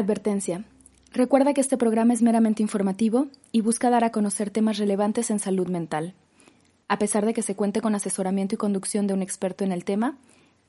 Advertencia. 0.00 0.64
Recuerda 1.12 1.52
que 1.52 1.60
este 1.60 1.76
programa 1.76 2.14
es 2.14 2.22
meramente 2.22 2.62
informativo 2.62 3.26
y 3.52 3.60
busca 3.60 3.90
dar 3.90 4.02
a 4.02 4.10
conocer 4.10 4.50
temas 4.50 4.78
relevantes 4.78 5.30
en 5.30 5.38
salud 5.38 5.68
mental. 5.68 6.14
A 6.88 6.98
pesar 6.98 7.26
de 7.26 7.34
que 7.34 7.42
se 7.42 7.54
cuente 7.54 7.80
con 7.80 7.94
asesoramiento 7.94 8.54
y 8.54 8.58
conducción 8.58 9.06
de 9.06 9.14
un 9.14 9.22
experto 9.22 9.62
en 9.62 9.72
el 9.72 9.84
tema, 9.84 10.16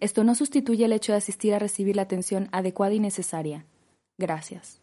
esto 0.02 0.24
no 0.24 0.36
sustituye 0.36 0.86
el 0.86 0.94
hecho 0.94 1.14
de 1.14 1.20
asistir 1.20 1.54
a 1.54 1.60
recibir 1.60 1.96
la 1.96 2.02
atención 2.02 2.50
adecuada 2.52 2.94
y 2.94 3.00
necesaria. 3.00 3.66
Gracias. 4.18 4.82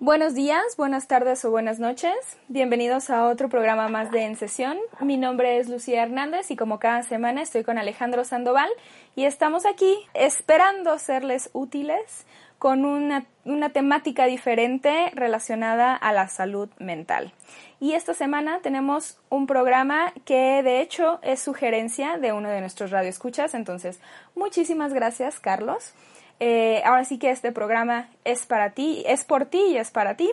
Buenos 0.00 0.34
días, 0.34 0.76
buenas 0.76 1.06
tardes 1.06 1.44
o 1.44 1.52
buenas 1.52 1.78
noches. 1.78 2.12
Bienvenidos 2.48 3.08
a 3.08 3.28
otro 3.28 3.48
programa 3.48 3.88
más 3.88 4.10
de 4.10 4.24
En 4.24 4.34
Sesión. 4.34 4.76
Mi 5.00 5.16
nombre 5.16 5.58
es 5.58 5.68
Lucía 5.68 6.02
Hernández 6.02 6.50
y 6.50 6.56
como 6.56 6.80
cada 6.80 7.04
semana 7.04 7.40
estoy 7.40 7.62
con 7.62 7.78
Alejandro 7.78 8.24
Sandoval 8.24 8.68
y 9.14 9.26
estamos 9.26 9.64
aquí 9.64 9.96
esperando 10.12 10.98
serles 10.98 11.50
útiles 11.52 12.26
con 12.62 12.84
una, 12.84 13.26
temática 13.72 14.26
diferente 14.26 15.10
relacionada 15.16 15.96
a 15.96 16.12
la 16.12 16.28
salud 16.28 16.68
mental. 16.78 17.32
Y 17.80 17.94
esta 17.94 18.14
semana 18.14 18.60
tenemos 18.62 19.18
un 19.30 19.48
programa 19.48 20.12
que 20.24 20.62
de 20.62 20.80
hecho 20.80 21.18
es 21.22 21.40
sugerencia 21.40 22.18
de 22.18 22.32
uno 22.32 22.48
de 22.48 22.60
nuestros 22.60 22.92
radioescuchas. 22.92 23.54
Entonces, 23.54 23.98
muchísimas 24.36 24.94
gracias, 24.94 25.40
Carlos. 25.40 25.92
Eh, 26.38 26.82
ahora 26.84 27.04
sí 27.04 27.18
que 27.18 27.32
este 27.32 27.50
programa 27.50 28.08
es 28.24 28.46
para 28.46 28.70
ti, 28.70 29.02
es 29.08 29.24
por 29.24 29.46
ti 29.46 29.60
y 29.72 29.76
es 29.76 29.90
para 29.90 30.16
ti 30.16 30.30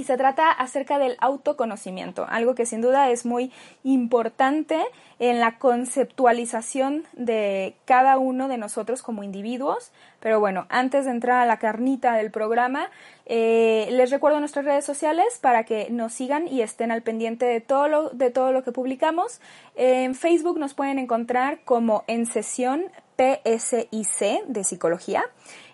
y 0.00 0.04
se 0.04 0.16
trata 0.16 0.50
acerca 0.50 0.98
del 0.98 1.18
autoconocimiento, 1.20 2.26
algo 2.26 2.54
que 2.54 2.64
sin 2.64 2.80
duda 2.80 3.10
es 3.10 3.26
muy 3.26 3.52
importante 3.84 4.82
en 5.18 5.40
la 5.40 5.58
conceptualización 5.58 7.04
de 7.12 7.76
cada 7.84 8.16
uno 8.16 8.48
de 8.48 8.56
nosotros 8.56 9.02
como 9.02 9.22
individuos. 9.22 9.92
Pero 10.20 10.40
bueno, 10.40 10.64
antes 10.70 11.04
de 11.04 11.10
entrar 11.10 11.42
a 11.42 11.44
la 11.44 11.58
carnita 11.58 12.14
del 12.14 12.30
programa, 12.30 12.88
eh, 13.26 13.88
les 13.90 14.10
recuerdo 14.10 14.40
nuestras 14.40 14.64
redes 14.64 14.86
sociales 14.86 15.38
para 15.38 15.64
que 15.64 15.88
nos 15.90 16.14
sigan 16.14 16.48
y 16.48 16.62
estén 16.62 16.90
al 16.92 17.02
pendiente 17.02 17.44
de 17.44 17.60
todo 17.60 17.86
lo, 17.86 18.08
de 18.08 18.30
todo 18.30 18.52
lo 18.52 18.64
que 18.64 18.72
publicamos. 18.72 19.42
En 19.74 20.14
Facebook 20.14 20.58
nos 20.58 20.72
pueden 20.72 20.98
encontrar 20.98 21.60
como 21.66 22.04
en 22.06 22.24
sesión 22.24 22.84
PSIC 23.18 24.46
de 24.46 24.64
psicología. 24.64 25.24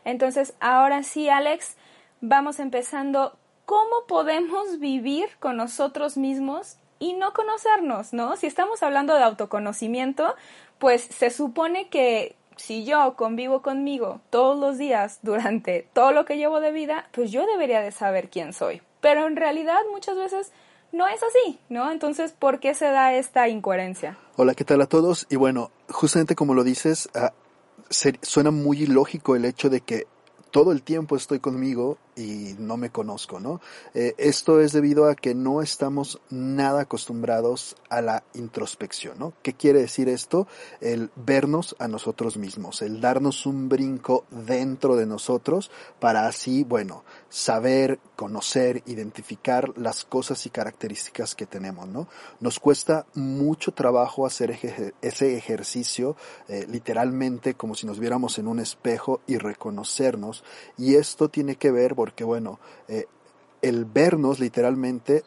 Entonces, 0.05 0.55
ahora 0.61 1.03
sí, 1.03 1.28
Alex, 1.28 1.77
vamos 2.20 2.61
empezando. 2.61 3.37
¿Cómo 3.65 4.06
podemos 4.06 4.78
vivir 4.78 5.28
con 5.41 5.56
nosotros 5.56 6.17
mismos 6.17 6.77
y 7.00 7.15
no 7.15 7.33
conocernos, 7.33 8.12
no? 8.12 8.37
Si 8.37 8.47
estamos 8.47 8.84
hablando 8.84 9.17
de 9.17 9.25
autoconocimiento, 9.25 10.37
pues 10.78 11.03
se 11.03 11.31
supone 11.31 11.88
que 11.88 12.37
si 12.56 12.84
yo 12.84 13.16
convivo 13.16 13.62
conmigo 13.62 14.21
todos 14.31 14.56
los 14.59 14.78
días 14.78 15.19
durante 15.22 15.88
todo 15.93 16.12
lo 16.12 16.25
que 16.25 16.37
llevo 16.37 16.61
de 16.61 16.71
vida, 16.71 17.09
pues 17.11 17.32
yo 17.32 17.44
debería 17.44 17.81
de 17.81 17.91
saber 17.91 18.31
quién 18.31 18.53
soy. 18.53 18.82
Pero 19.00 19.27
en 19.27 19.34
realidad 19.34 19.81
muchas 19.93 20.16
veces 20.16 20.53
no 20.93 21.09
es 21.09 21.21
así, 21.23 21.59
¿no? 21.69 21.91
Entonces, 21.91 22.33
¿por 22.33 22.61
qué 22.61 22.75
se 22.75 22.87
da 22.87 23.15
esta 23.15 23.49
incoherencia? 23.49 24.19
Hola, 24.37 24.55
¿qué 24.55 24.65
tal 24.65 24.81
a 24.81 24.87
todos? 24.87 25.27
Y 25.31 25.37
bueno, 25.37 25.71
justamente 25.89 26.35
como 26.35 26.55
lo 26.55 26.65
dices, 26.65 27.09
ah, 27.15 27.33
suena 28.23 28.51
muy 28.51 28.83
ilógico 28.83 29.37
el 29.37 29.45
hecho 29.45 29.71
de 29.71 29.81
que 29.81 30.07
todo 30.51 30.73
el 30.73 30.83
tiempo 30.83 31.17
estoy 31.17 31.39
conmigo 31.39 31.99
y 32.16 32.56
no 32.59 32.78
me 32.78 32.91
conozco, 32.91 33.38
¿no? 33.38 33.60
Eh, 33.94 34.15
esto 34.16 34.60
es 34.60 34.72
debido 34.72 35.09
a 35.09 35.15
que 35.15 35.34
no 35.34 35.60
estamos 35.60 36.21
nada 36.31 36.82
acostumbrados 36.82 37.77
a 37.91 38.00
la 38.00 38.25
introspección, 38.34 39.19
¿no? 39.19 39.34
¿Qué 39.43 39.53
quiere 39.53 39.81
decir 39.81 40.09
esto? 40.09 40.49
El 40.81 41.10
vernos 41.15 41.76
a 41.78 41.88
nosotros 41.88 42.38
mismos, 42.38 42.81
el 42.81 43.00
darnos 43.00 43.44
un 43.44 43.69
brinco 43.69 44.25
dentro 44.31 44.97
de 44.97 45.06
nosotros 45.06 45.71
para 46.00 46.26
así, 46.26 46.65
bueno, 46.65 47.05
saber, 47.28 47.99
conocer, 48.16 48.82
identificar 48.87 49.76
las 49.76 50.05
cosas 50.05 50.47
y 50.47 50.50
características 50.50 51.34
que 51.34 51.44
tenemos, 51.44 51.87
¿no? 51.87 52.09
Nos 52.41 52.59
cuesta 52.59 53.05
mucho 53.15 53.72
trabajo 53.72 54.25
hacer 54.25 54.59
ese 55.03 55.37
ejercicio, 55.37 56.16
eh, 56.49 56.66
literalmente 56.69 57.55
como 57.55 57.75
si 57.75 57.87
nos 57.87 57.99
viéramos 57.99 58.38
en 58.38 58.49
un 58.49 58.59
espejo 58.59 59.21
y 59.26 59.37
reconocernos, 59.37 60.44
y 60.78 60.94
esto 60.94 61.28
tiene 61.28 61.56
que 61.56 61.71
ver, 61.71 61.94
porque 62.06 62.22
bueno, 62.22 62.61
eh, 62.87 63.06
el 63.62 63.84
vernos 63.84 64.39
literalmente 64.39 65.25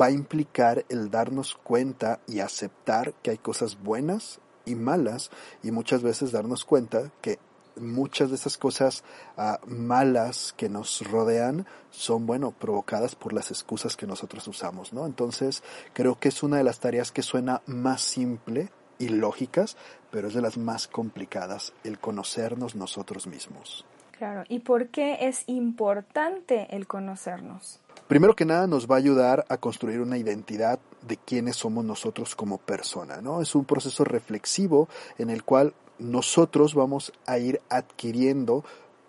va 0.00 0.06
a 0.06 0.10
implicar 0.10 0.86
el 0.88 1.10
darnos 1.10 1.54
cuenta 1.54 2.20
y 2.26 2.40
aceptar 2.40 3.12
que 3.22 3.28
hay 3.28 3.36
cosas 3.36 3.76
buenas 3.82 4.40
y 4.64 4.74
malas 4.74 5.30
y 5.62 5.70
muchas 5.70 6.02
veces 6.02 6.32
darnos 6.32 6.64
cuenta 6.64 7.12
que 7.20 7.38
muchas 7.76 8.30
de 8.30 8.36
esas 8.36 8.56
cosas 8.56 9.04
ah, 9.36 9.60
malas 9.66 10.54
que 10.56 10.70
nos 10.70 11.06
rodean 11.10 11.66
son, 11.90 12.24
bueno, 12.24 12.52
provocadas 12.52 13.14
por 13.16 13.34
las 13.34 13.50
excusas 13.50 13.94
que 13.94 14.06
nosotros 14.06 14.48
usamos, 14.48 14.94
¿no? 14.94 15.04
Entonces, 15.04 15.62
creo 15.92 16.18
que 16.18 16.28
es 16.28 16.42
una 16.42 16.56
de 16.56 16.64
las 16.64 16.80
tareas 16.80 17.12
que 17.12 17.20
suena 17.20 17.60
más 17.66 18.00
simple 18.00 18.70
y 18.98 19.08
lógicas, 19.08 19.76
pero 20.10 20.28
es 20.28 20.32
de 20.32 20.40
las 20.40 20.56
más 20.56 20.88
complicadas, 20.88 21.74
el 21.84 21.98
conocernos 21.98 22.76
nosotros 22.76 23.26
mismos. 23.26 23.84
Claro, 24.16 24.44
¿y 24.48 24.60
por 24.60 24.88
qué 24.88 25.18
es 25.22 25.42
importante 25.46 26.68
el 26.70 26.86
conocernos? 26.86 27.80
Primero 28.06 28.36
que 28.36 28.44
nada 28.44 28.68
nos 28.68 28.88
va 28.88 28.94
a 28.94 28.98
ayudar 28.98 29.44
a 29.48 29.56
construir 29.56 30.00
una 30.00 30.16
identidad 30.16 30.78
de 31.02 31.16
quiénes 31.16 31.56
somos 31.56 31.84
nosotros 31.84 32.36
como 32.36 32.58
persona, 32.58 33.20
¿no? 33.20 33.42
Es 33.42 33.56
un 33.56 33.64
proceso 33.64 34.04
reflexivo 34.04 34.88
en 35.18 35.30
el 35.30 35.42
cual 35.42 35.74
nosotros 35.98 36.74
vamos 36.74 37.12
a 37.26 37.38
ir 37.38 37.60
adquiriendo 37.68 38.64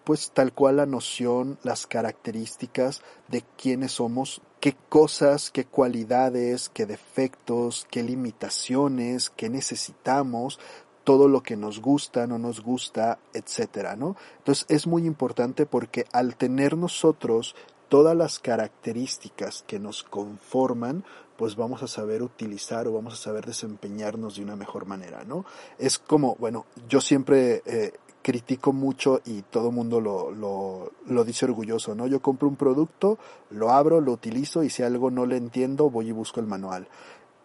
pues 0.05 0.31
tal 0.31 0.53
cual 0.53 0.77
la 0.77 0.85
noción, 0.85 1.57
las 1.63 1.87
características 1.87 3.01
de 3.27 3.43
quiénes 3.57 3.93
somos, 3.93 4.39
qué 4.59 4.75
cosas, 4.87 5.49
qué 5.49 5.65
cualidades, 5.65 6.69
qué 6.69 6.85
defectos, 6.85 7.87
qué 7.89 8.03
limitaciones, 8.03 9.31
qué 9.31 9.49
necesitamos, 9.49 10.59
todo 11.05 11.29
lo 11.29 11.41
que 11.41 11.55
nos 11.55 11.79
gusta, 11.79 12.27
no 12.27 12.37
nos 12.37 12.61
gusta, 12.61 13.19
etcétera, 13.31 13.95
¿no? 13.95 14.17
Entonces 14.39 14.65
es 14.67 14.87
muy 14.87 15.05
importante 15.05 15.65
porque 15.65 16.05
al 16.11 16.35
tener 16.35 16.75
nosotros 16.75 17.55
todas 17.87 18.17
las 18.17 18.39
características 18.39 19.63
que 19.67 19.79
nos 19.79 20.03
conforman, 20.03 21.05
pues 21.37 21.55
vamos 21.55 21.83
a 21.83 21.87
saber 21.87 22.23
utilizar 22.23 22.87
o 22.87 22.93
vamos 22.93 23.13
a 23.13 23.17
saber 23.17 23.45
desempeñarnos 23.45 24.35
de 24.35 24.43
una 24.43 24.55
mejor 24.55 24.87
manera, 24.87 25.23
¿no? 25.25 25.45
Es 25.77 25.99
como, 25.99 26.35
bueno, 26.39 26.65
yo 26.89 26.99
siempre 27.01 27.61
eh, 27.65 27.93
critico 28.23 28.73
mucho 28.73 29.21
y 29.25 29.43
todo 29.43 29.69
el 29.69 29.75
mundo 29.75 30.01
lo, 30.01 30.31
lo, 30.31 31.23
dice 31.23 31.45
orgulloso, 31.45 31.93
¿no? 31.93 32.07
Yo 32.07 32.19
compro 32.19 32.47
un 32.47 32.55
producto, 32.55 33.19
lo 33.51 33.69
abro, 33.69 34.01
lo 34.01 34.13
utilizo 34.13 34.63
y 34.63 34.71
si 34.71 34.81
algo 34.81 35.11
no 35.11 35.27
le 35.27 35.37
entiendo, 35.37 35.91
voy 35.91 36.09
y 36.09 36.11
busco 36.11 36.39
el 36.39 36.47
manual. 36.47 36.87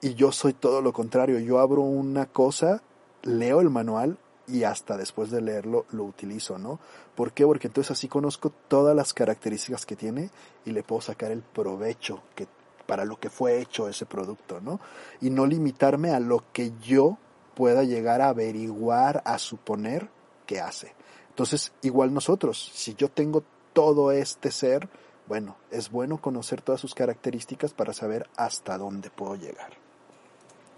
Y 0.01 0.15
yo 0.15 0.33
soy 0.33 0.55
todo 0.55 0.81
lo 0.81 0.95
contrario, 0.95 1.39
yo 1.41 1.59
abro 1.59 1.83
una 1.83 2.25
cosa 2.25 2.83
leo 3.23 3.61
el 3.61 3.71
manual 3.71 4.19
y 4.47 4.65
hasta 4.65 4.97
después 4.97 5.31
de 5.31 5.41
leerlo 5.41 5.87
lo 5.93 6.05
utilizo, 6.05 6.59
¿no? 6.59 6.81
¿Por 7.15 7.33
qué? 7.33 7.45
Porque 7.47 7.69
entonces 7.69 7.93
así 7.93 8.09
conozco 8.09 8.51
todas 8.69 8.97
las 8.97 9.15
características 9.15 9.87
que 9.87 9.97
tiene 9.97 10.31
y 10.65 10.73
le 10.73 10.83
puedo 10.83 11.01
sacar 11.01 11.31
el 11.31 11.43
provecho 11.43 12.23
que 12.35 12.49
para 12.87 13.05
lo 13.05 13.21
que 13.21 13.31
fue 13.31 13.61
hecho 13.61 13.89
ese 13.89 14.05
producto, 14.05 14.61
¿no? 14.61 14.81
Y 15.21 15.31
no 15.31 15.47
limitarme 15.47 16.11
a 16.11 16.19
lo 16.19 16.43
que 16.53 16.73
yo 16.83 17.19
pueda 17.55 17.85
llegar 17.85 18.21
a 18.21 18.31
averiguar, 18.31 19.23
a 19.25 19.39
suponer 19.39 20.09
que 20.47 20.61
hace. 20.61 20.95
Entonces, 21.29 21.73
igual 21.83 22.13
nosotros, 22.13 22.73
si 22.75 22.95
yo 22.95 23.09
tengo 23.09 23.45
todo 23.73 24.11
este 24.11 24.51
ser, 24.51 24.89
bueno, 25.29 25.57
es 25.71 25.91
bueno 25.91 26.21
conocer 26.21 26.63
todas 26.63 26.81
sus 26.81 26.95
características 26.95 27.73
para 27.73 27.93
saber 27.93 28.29
hasta 28.37 28.77
dónde 28.77 29.11
puedo 29.11 29.37
llegar. 29.37 29.80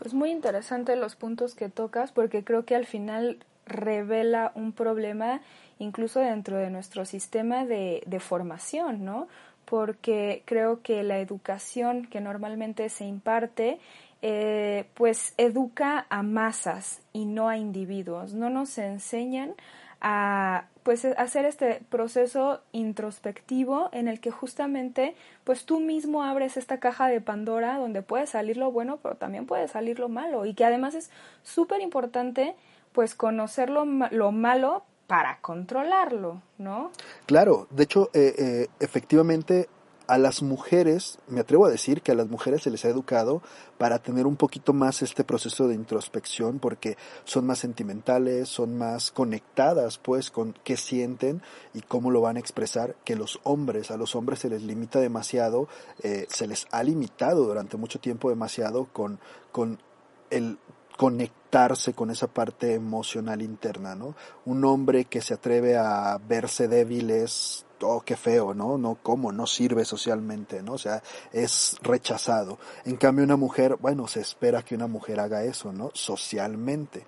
Pues 0.03 0.15
muy 0.15 0.33
interesante 0.33 0.97
los 0.97 1.15
puntos 1.15 1.55
que 1.55 1.69
tocas 1.69 2.11
porque 2.11 2.43
creo 2.43 2.65
que 2.65 2.75
al 2.75 2.87
final 2.87 3.39
revela 3.67 4.51
un 4.57 4.73
problema 4.73 5.41
incluso 5.79 6.19
dentro 6.19 6.57
de 6.57 6.71
nuestro 6.71 7.05
sistema 7.05 7.65
de, 7.65 8.03
de 8.05 8.19
formación, 8.19 9.05
¿no? 9.05 9.29
porque 9.65 10.43
creo 10.45 10.83
que 10.83 11.05
la 11.05 11.21
educación 11.21 12.07
que 12.07 12.21
normalmente 12.21 12.89
se 12.89 13.05
imparte 13.05 13.79
eh, 14.23 14.87
pues 14.95 15.35
educa 15.39 16.05
a 16.11 16.23
masas 16.23 17.01
y 17.13 17.25
no 17.25 17.49
a 17.49 17.57
individuos. 17.57 18.35
No 18.35 18.51
nos 18.51 18.77
enseñan 18.79 19.55
a 20.01 20.67
pues 20.83 21.05
hacer 21.05 21.45
este 21.45 21.83
proceso 21.89 22.61
introspectivo 22.73 23.89
en 23.93 24.09
el 24.09 24.21
que 24.21 24.31
justamente 24.31 25.15
pues 25.45 25.65
tú 25.65 25.81
mismo 25.81 26.23
abres 26.23 26.57
esta 26.57 26.81
caja 26.81 27.09
de 27.09 27.21
Pandora 27.21 27.79
donde 27.79 28.03
puede 28.03 28.27
salir 28.27 28.57
lo 28.57 28.73
bueno 28.73 28.99
pero 29.03 29.15
también 29.17 29.47
puede 29.47 29.69
salir 29.69 29.99
lo 29.99 30.09
malo 30.09 30.45
y 30.47 30.55
que 30.55 30.65
además 30.65 30.95
es 30.95 31.11
súper 31.43 31.81
importante 31.81 32.55
pues 32.93 33.15
conocer 33.15 33.71
lo, 33.71 33.85
lo 33.85 34.33
malo 34.33 34.85
para 35.07 35.39
controlarlo, 35.43 36.41
¿no? 36.57 36.91
Claro, 37.27 37.67
de 37.71 37.83
hecho, 37.83 38.09
eh, 38.15 38.35
eh, 38.39 38.67
efectivamente 38.81 39.69
a 40.13 40.19
las 40.19 40.43
mujeres, 40.43 41.19
me 41.27 41.41
atrevo 41.41 41.65
a 41.65 41.71
decir 41.71 42.03
que 42.03 42.13
a 42.13 42.15
las 42.15 42.29
mujeres 42.29 42.65
se 42.65 42.71
les 42.71 42.85
ha 42.85 42.91
educado 42.91 43.41
para 43.79 44.01
tener 44.01 44.27
un 44.27 44.37
poquito 44.37 44.75
más 44.75 45.01
este 45.01 45.25
proceso 45.25 45.69
de 45.69 45.75
introspección 45.75 46.59
porque 46.59 46.99
son 47.25 47.47
más 47.47 47.61
sentimentales, 47.61 48.51
son 48.51 48.77
más 48.77 49.11
conectadas 49.11 49.97
pues 49.97 50.31
con 50.31 50.55
qué 50.65 50.77
sienten 50.77 51.41
y 51.73 51.81
cómo 51.81 52.11
lo 52.11 52.21
van 52.21 52.37
a 52.37 52.41
expresar 52.41 52.95
que 53.07 53.17
los 53.17 53.41
hombres. 53.43 53.91
A 53.91 53.97
los 53.97 54.15
hombres 54.15 54.41
se 54.41 54.51
les 54.51 54.63
limita 54.63 55.01
demasiado, 55.01 55.67
eh, 56.03 56.27
se 56.29 56.47
les 56.47 56.67
ha 56.73 56.83
limitado 56.83 57.47
durante 57.47 57.79
mucho 57.79 57.99
tiempo 57.99 58.29
demasiado 58.29 58.89
con, 58.93 59.19
con 59.51 59.81
el 60.29 60.59
conectarse 60.99 61.95
con 61.95 62.11
esa 62.11 62.27
parte 62.27 62.75
emocional 62.75 63.41
interna, 63.41 63.95
¿no? 63.95 64.15
Un 64.45 64.65
hombre 64.67 65.07
que 65.07 65.23
se 65.23 65.33
atreve 65.35 65.77
a 65.77 66.19
verse 66.29 66.69
débil 66.69 67.11
es, 67.11 67.65
oh, 67.83 68.01
qué 68.01 68.17
feo, 68.17 68.55
¿no? 68.55 68.79
No, 68.79 68.99
¿cómo? 69.03 69.33
No 69.33 69.47
sirve 69.47 69.85
socialmente, 69.85 70.63
¿no? 70.63 70.75
O 70.75 70.79
sea, 70.79 71.03
es 71.33 71.77
rechazado. 71.83 72.59
En 72.85 72.97
cambio, 72.97 73.25
una 73.25 73.37
mujer, 73.37 73.77
bueno, 73.81 74.07
se 74.09 74.21
espera 74.21 74.63
que 74.63 74.75
una 74.75 74.87
mujer 74.87 75.21
haga 75.21 75.45
eso, 75.45 75.73
¿no? 75.73 75.91
Socialmente 75.95 77.05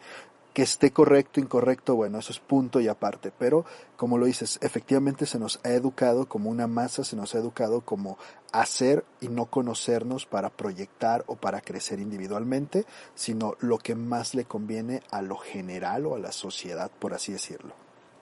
que 0.54 0.62
esté 0.62 0.92
correcto, 0.92 1.40
incorrecto, 1.40 1.96
bueno, 1.96 2.20
eso 2.20 2.30
es 2.30 2.38
punto 2.38 2.78
y 2.78 2.86
aparte, 2.86 3.32
pero 3.36 3.64
como 3.96 4.18
lo 4.18 4.26
dices, 4.26 4.60
efectivamente 4.62 5.26
se 5.26 5.40
nos 5.40 5.58
ha 5.64 5.70
educado 5.70 6.26
como 6.26 6.48
una 6.48 6.68
masa, 6.68 7.02
se 7.02 7.16
nos 7.16 7.34
ha 7.34 7.38
educado 7.38 7.80
como 7.80 8.18
hacer 8.52 9.04
y 9.20 9.26
no 9.26 9.46
conocernos 9.46 10.26
para 10.26 10.50
proyectar 10.50 11.24
o 11.26 11.34
para 11.34 11.60
crecer 11.60 11.98
individualmente, 11.98 12.86
sino 13.16 13.56
lo 13.58 13.78
que 13.78 13.96
más 13.96 14.36
le 14.36 14.44
conviene 14.44 15.02
a 15.10 15.22
lo 15.22 15.36
general 15.36 16.06
o 16.06 16.14
a 16.14 16.20
la 16.20 16.30
sociedad, 16.30 16.88
por 17.00 17.14
así 17.14 17.32
decirlo. 17.32 17.74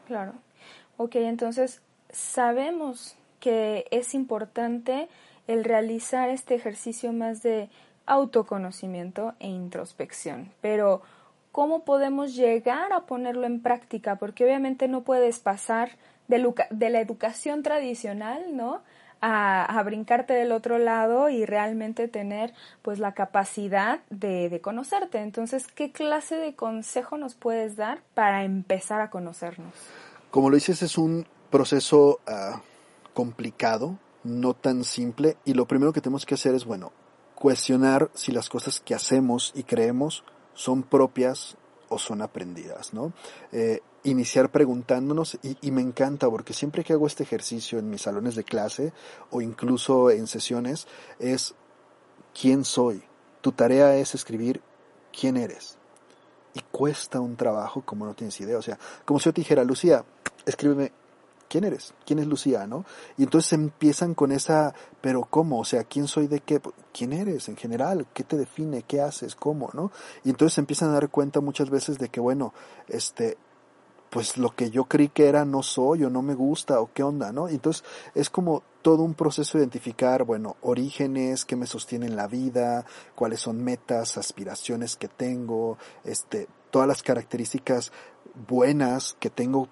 Claro. 0.06 0.32
Ok, 0.96 1.16
entonces 1.16 1.82
sabemos 2.12 3.16
que 3.40 3.86
es 3.90 4.14
importante 4.14 5.08
el 5.48 5.64
realizar 5.64 6.30
este 6.30 6.54
ejercicio 6.54 7.12
más 7.12 7.42
de 7.42 7.68
autoconocimiento 8.06 9.34
e 9.40 9.48
introspección, 9.48 10.52
pero 10.60 11.02
cómo 11.50 11.84
podemos 11.84 12.34
llegar 12.34 12.92
a 12.92 13.02
ponerlo 13.02 13.46
en 13.46 13.60
práctica, 13.60 14.16
porque 14.16 14.44
obviamente 14.44 14.88
no 14.88 15.02
puedes 15.02 15.38
pasar 15.38 15.90
de, 16.28 16.90
la 16.90 17.00
educación 17.00 17.62
tradicional, 17.62 18.56
¿no? 18.56 18.80
A, 19.24 19.78
a, 19.78 19.82
brincarte 19.84 20.32
del 20.32 20.50
otro 20.50 20.78
lado 20.78 21.28
y 21.28 21.46
realmente 21.46 22.08
tener 22.08 22.52
pues 22.82 22.98
la 22.98 23.12
capacidad 23.12 24.00
de, 24.10 24.48
de, 24.48 24.60
conocerte. 24.60 25.18
Entonces, 25.18 25.68
¿qué 25.68 25.92
clase 25.92 26.34
de 26.34 26.56
consejo 26.56 27.16
nos 27.18 27.36
puedes 27.36 27.76
dar 27.76 28.00
para 28.14 28.42
empezar 28.42 29.00
a 29.00 29.10
conocernos? 29.10 29.72
Como 30.32 30.50
lo 30.50 30.56
dices, 30.56 30.82
es 30.82 30.98
un 30.98 31.24
proceso 31.52 32.18
uh, 32.26 32.58
complicado, 33.14 33.98
no 34.24 34.54
tan 34.54 34.82
simple, 34.82 35.36
y 35.44 35.54
lo 35.54 35.66
primero 35.66 35.92
que 35.92 36.00
tenemos 36.00 36.26
que 36.26 36.34
hacer 36.34 36.56
es, 36.56 36.64
bueno, 36.64 36.90
cuestionar 37.36 38.10
si 38.14 38.32
las 38.32 38.48
cosas 38.48 38.80
que 38.80 38.94
hacemos 38.94 39.52
y 39.54 39.62
creemos 39.62 40.24
son 40.54 40.82
propias 40.82 41.56
o 41.88 41.98
son 41.98 42.22
aprendidas, 42.22 42.94
¿no? 42.94 43.12
Eh, 43.52 43.80
iniciar 44.04 44.50
preguntándonos 44.50 45.38
y, 45.42 45.56
y, 45.60 45.70
me 45.70 45.82
encanta 45.82 46.28
porque 46.28 46.54
siempre 46.54 46.82
que 46.82 46.92
hago 46.92 47.06
este 47.06 47.22
ejercicio 47.22 47.78
en 47.78 47.90
mis 47.90 48.02
salones 48.02 48.34
de 48.34 48.42
clase 48.42 48.92
o 49.30 49.40
incluso 49.40 50.10
en 50.10 50.26
sesiones 50.26 50.88
es 51.20 51.54
quién 52.38 52.64
soy. 52.64 53.02
Tu 53.42 53.52
tarea 53.52 53.96
es 53.96 54.14
escribir 54.14 54.60
quién 55.12 55.36
eres. 55.36 55.76
Y 56.54 56.60
cuesta 56.70 57.20
un 57.20 57.36
trabajo 57.36 57.82
como 57.82 58.06
no 58.06 58.14
tienes 58.14 58.40
idea. 58.40 58.58
O 58.58 58.62
sea, 58.62 58.78
como 59.04 59.20
si 59.20 59.26
yo 59.26 59.34
te 59.34 59.40
dijera, 59.42 59.64
Lucía, 59.64 60.04
escríbeme 60.46 60.92
¿quién 61.52 61.64
eres? 61.64 61.92
¿Quién 62.06 62.18
es 62.18 62.26
Lucía? 62.26 62.66
Y 63.18 63.24
entonces 63.24 63.52
empiezan 63.52 64.14
con 64.14 64.32
esa, 64.32 64.74
pero 65.02 65.26
¿cómo? 65.28 65.60
O 65.60 65.66
sea, 65.66 65.84
¿quién 65.84 66.08
soy 66.08 66.26
de 66.26 66.40
qué? 66.40 66.62
¿Quién 66.94 67.12
eres 67.12 67.50
en 67.50 67.56
general? 67.56 68.06
¿Qué 68.14 68.24
te 68.24 68.38
define? 68.38 68.84
¿Qué 68.84 69.02
haces? 69.02 69.34
¿Cómo? 69.34 69.68
¿no? 69.74 69.92
Y 70.24 70.30
entonces 70.30 70.56
empiezan 70.56 70.88
a 70.88 70.94
dar 70.94 71.10
cuenta 71.10 71.42
muchas 71.42 71.68
veces 71.68 71.98
de 71.98 72.08
que, 72.08 72.20
bueno, 72.20 72.54
este, 72.88 73.36
pues 74.08 74.38
lo 74.38 74.56
que 74.56 74.70
yo 74.70 74.84
creí 74.84 75.10
que 75.10 75.28
era 75.28 75.44
no 75.44 75.62
soy 75.62 76.04
o 76.04 76.10
no 76.10 76.22
me 76.22 76.34
gusta 76.34 76.80
o 76.80 76.88
qué 76.94 77.02
onda, 77.02 77.32
¿no? 77.32 77.48
Entonces 77.48 77.84
es 78.14 78.30
como 78.30 78.62
todo 78.80 79.02
un 79.02 79.12
proceso 79.12 79.58
de 79.58 79.64
identificar, 79.64 80.24
bueno, 80.24 80.56
orígenes, 80.62 81.44
qué 81.44 81.56
me 81.56 81.66
sostienen 81.66 82.16
la 82.16 82.28
vida, 82.28 82.86
cuáles 83.14 83.40
son 83.40 83.62
metas, 83.62 84.16
aspiraciones 84.16 84.96
que 84.96 85.08
tengo, 85.08 85.76
este, 86.04 86.48
todas 86.70 86.88
las 86.88 87.02
características 87.02 87.92
buenas 88.48 89.14
que 89.20 89.28
tengo 89.28 89.68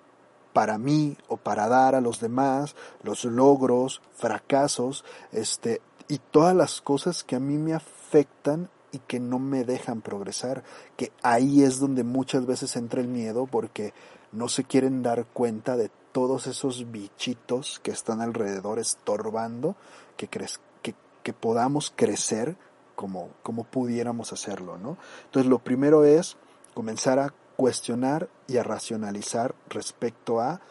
para 0.52 0.79
mí 0.79 1.17
o 1.29 1.37
para 1.37 1.69
dar 1.69 1.94
a 1.94 2.00
los 2.00 2.20
demás, 2.20 2.75
los 3.02 3.25
logros, 3.25 4.02
fracasos, 4.14 5.05
este, 5.32 5.81
y 6.08 6.19
todas 6.19 6.56
las 6.56 6.81
cosas 6.81 7.23
que 7.25 7.37
a 7.37 7.41
mí 7.41 7.56
me 7.56 7.75
afectan 7.75 8.69
y 8.93 8.99
que 8.99 9.20
no 9.20 9.38
me 9.38 9.64
dejan 9.64 10.00
progresar, 10.00 10.64
que 10.97 11.12
ahí 11.23 11.62
es 11.62 11.79
donde 11.79 12.02
muchas 12.02 12.47
veces 12.47 12.75
entra 12.76 13.00
el 13.00 13.08
miedo 13.08 13.47
porque 13.47 13.94
no 14.32 14.49
se 14.49 14.64
quieren 14.64 15.02
dar 15.02 15.26
cuenta 15.26 15.76
de 15.76 15.91
todos 16.12 16.47
esos 16.49 16.91
bichitos 16.91 17.81
que 17.82 17.93
están 17.93 18.20
alrededor 18.20 18.81
estorbando 18.81 19.76
que, 20.17 20.26
que, 20.26 20.94
que 21.23 21.32
podamos 21.32 21.93
crecer 21.94 22.56
como, 22.97 23.31
como 23.43 23.64
pudiéramos 23.64 24.32
hacerlo, 24.32 24.76
¿no? 24.76 24.99
Entonces 25.25 25.49
lo 25.49 25.61
primero 25.61 26.05
es 26.05 26.37
comenzar 26.75 27.19
a 27.19 27.32
cuestionar 27.60 28.30
y 28.48 28.56
a 28.56 28.62
racionalizar 28.62 29.54
respecto 29.68 30.40
a 30.40 30.62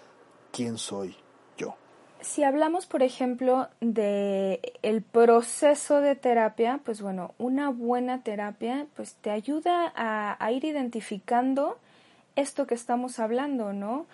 quién 0.52 0.80
soy 0.80 1.16
yo. 1.56 1.76
Si 2.20 2.44
hablamos, 2.44 2.88
por 2.88 3.04
ejemplo, 3.04 3.68
de 3.80 4.74
el 4.82 5.04
proceso 5.04 6.02
de 6.02 6.16
terapia, 6.16 6.80
pues 6.84 7.04
bueno, 7.04 7.36
una 7.38 7.70
buena 7.70 8.24
terapia 8.24 8.88
pues 8.96 9.14
te 9.22 9.30
ayuda 9.30 9.94
a, 9.96 10.52
ir 10.52 10.66
identificando 10.66 11.78
esto 12.36 12.66
que 12.66 12.74
estamos 12.74 13.20
hablando, 13.20 13.72
¿no? 13.72 14.08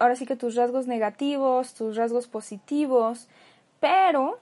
Ahora 0.00 0.16
sí 0.16 0.26
que 0.26 0.34
tus 0.34 0.56
rasgos 0.56 0.88
negativos, 0.88 1.72
tus 1.74 1.94
rasgos 1.94 2.26
positivos, 2.26 3.28
pero 3.78 4.40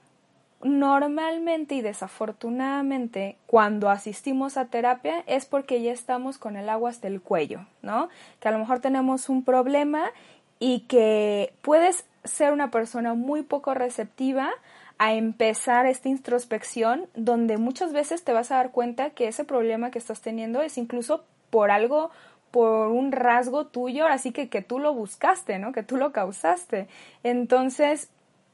normalmente 0.66 1.74
y 1.76 1.80
desafortunadamente 1.80 3.36
cuando 3.46 3.88
asistimos 3.88 4.56
a 4.56 4.66
terapia 4.66 5.22
es 5.26 5.46
porque 5.46 5.80
ya 5.80 5.92
estamos 5.92 6.38
con 6.38 6.56
el 6.56 6.68
agua 6.68 6.90
hasta 6.90 7.08
el 7.08 7.20
cuello, 7.20 7.66
¿no? 7.82 8.08
Que 8.40 8.48
a 8.48 8.52
lo 8.52 8.58
mejor 8.58 8.80
tenemos 8.80 9.28
un 9.28 9.44
problema 9.44 10.10
y 10.58 10.80
que 10.80 11.52
puedes 11.62 12.06
ser 12.24 12.52
una 12.52 12.70
persona 12.70 13.14
muy 13.14 13.42
poco 13.42 13.74
receptiva 13.74 14.50
a 14.98 15.12
empezar 15.12 15.86
esta 15.86 16.08
introspección 16.08 17.06
donde 17.14 17.58
muchas 17.58 17.92
veces 17.92 18.24
te 18.24 18.32
vas 18.32 18.50
a 18.50 18.56
dar 18.56 18.70
cuenta 18.70 19.10
que 19.10 19.28
ese 19.28 19.44
problema 19.44 19.90
que 19.90 19.98
estás 19.98 20.20
teniendo 20.20 20.62
es 20.62 20.78
incluso 20.78 21.24
por 21.50 21.70
algo 21.70 22.10
por 22.50 22.88
un 22.88 23.12
rasgo 23.12 23.66
tuyo, 23.66 24.06
así 24.06 24.32
que 24.32 24.48
que 24.48 24.62
tú 24.62 24.78
lo 24.78 24.94
buscaste, 24.94 25.58
¿no? 25.58 25.72
Que 25.72 25.82
tú 25.82 25.98
lo 25.98 26.12
causaste. 26.12 26.88
Entonces, 27.22 28.08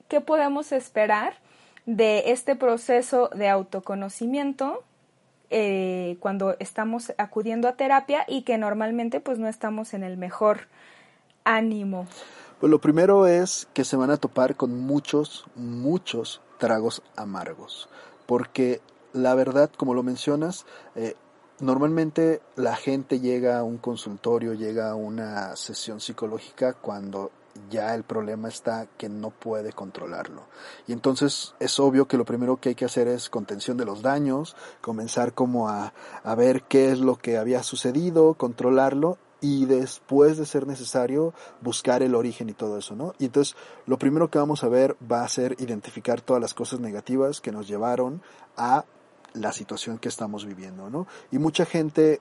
¿qué 0.09 0.21
podemos 0.21 0.73
esperar? 0.73 1.35
De 1.87 2.31
este 2.33 2.57
proceso 2.57 3.29
de 3.35 3.49
autoconocimiento 3.49 4.85
eh, 5.51 6.17
cuando 6.21 6.57
estamos 6.61 7.13
acudiendo 7.19 7.69
a 7.69 7.73
terapia 7.73 8.25
y 8.27 8.43
que 8.43 8.57
normalmente 8.57 9.21
pues 9.21 9.39
no 9.39 9.49
estamos 9.49 9.93
en 9.93 10.03
el 10.03 10.17
mejor 10.17 10.69
ánimo. 11.45 12.07
Pues 12.61 12.71
lo 12.71 12.81
primero 12.81 13.27
es 13.27 13.69
que 13.75 13.85
se 13.85 13.97
van 13.97 14.11
a 14.11 14.17
topar 14.17 14.57
con 14.57 14.81
muchos, 14.81 15.45
muchos 15.57 16.41
tragos 16.59 17.03
amargos, 17.17 17.89
porque 18.25 18.81
la 19.13 19.35
verdad, 19.35 19.71
como 19.77 19.95
lo 19.95 20.03
mencionas, 20.03 20.65
eh, 20.95 21.17
normalmente 21.61 22.41
la 22.57 22.77
gente 22.77 23.21
llega 23.21 23.59
a 23.59 23.63
un 23.63 23.79
consultorio, 23.79 24.55
llega 24.55 24.91
a 24.91 24.95
una 24.95 25.57
sesión 25.57 26.01
psicológica 26.01 26.75
cuando 26.75 27.31
ya 27.73 27.95
el 27.95 28.05
problema 28.05 28.49
está 28.49 28.87
que 28.99 29.09
no 29.09 29.31
puede 29.31 29.73
controlarlo. 29.73 30.45
Y 30.87 30.93
entonces 30.93 31.55
es 31.59 31.81
obvio 31.81 32.07
que 32.07 32.19
lo 32.19 32.25
primero 32.25 32.59
que 32.59 32.69
hay 32.69 32.75
que 32.77 32.85
hacer 32.85 33.09
es 33.09 33.31
contención 33.31 33.77
de 33.77 33.85
los 33.85 34.03
daños, 34.03 34.55
comenzar 34.81 35.33
como 35.33 35.69
a, 35.69 35.93
a 36.23 36.35
ver 36.37 36.63
qué 36.65 36.93
es 36.93 37.01
lo 37.01 37.17
que 37.17 37.39
había 37.39 37.63
sucedido, 37.63 38.35
controlarlo 38.35 39.19
y 39.41 39.65
después 39.67 40.39
de 40.39 40.47
ser 40.47 40.69
necesario 40.69 41.35
buscar 41.61 42.03
el 42.03 42.15
origen 42.15 42.49
y 42.49 42.53
todo 42.53 42.79
eso, 42.79 42.95
¿no? 42.95 43.15
Y 43.19 43.25
entonces 43.25 43.57
lo 43.87 43.99
primero 43.99 44.31
que 44.31 44.39
vamos 44.39 44.63
a 44.63 44.69
ver 44.69 44.97
va 45.11 45.25
a 45.25 45.29
ser 45.29 45.57
identificar 45.59 46.21
todas 46.21 46.41
las 46.41 46.55
cosas 46.55 46.79
negativas 46.79 47.41
que 47.41 47.51
nos 47.51 47.67
llevaron 47.67 48.23
a 48.57 48.85
la 49.35 49.53
situación 49.53 49.99
que 49.99 50.09
estamos 50.09 50.45
viviendo, 50.45 50.91
¿no? 50.91 51.09
Y 51.33 51.39
mucha 51.39 51.65
gente 51.67 52.21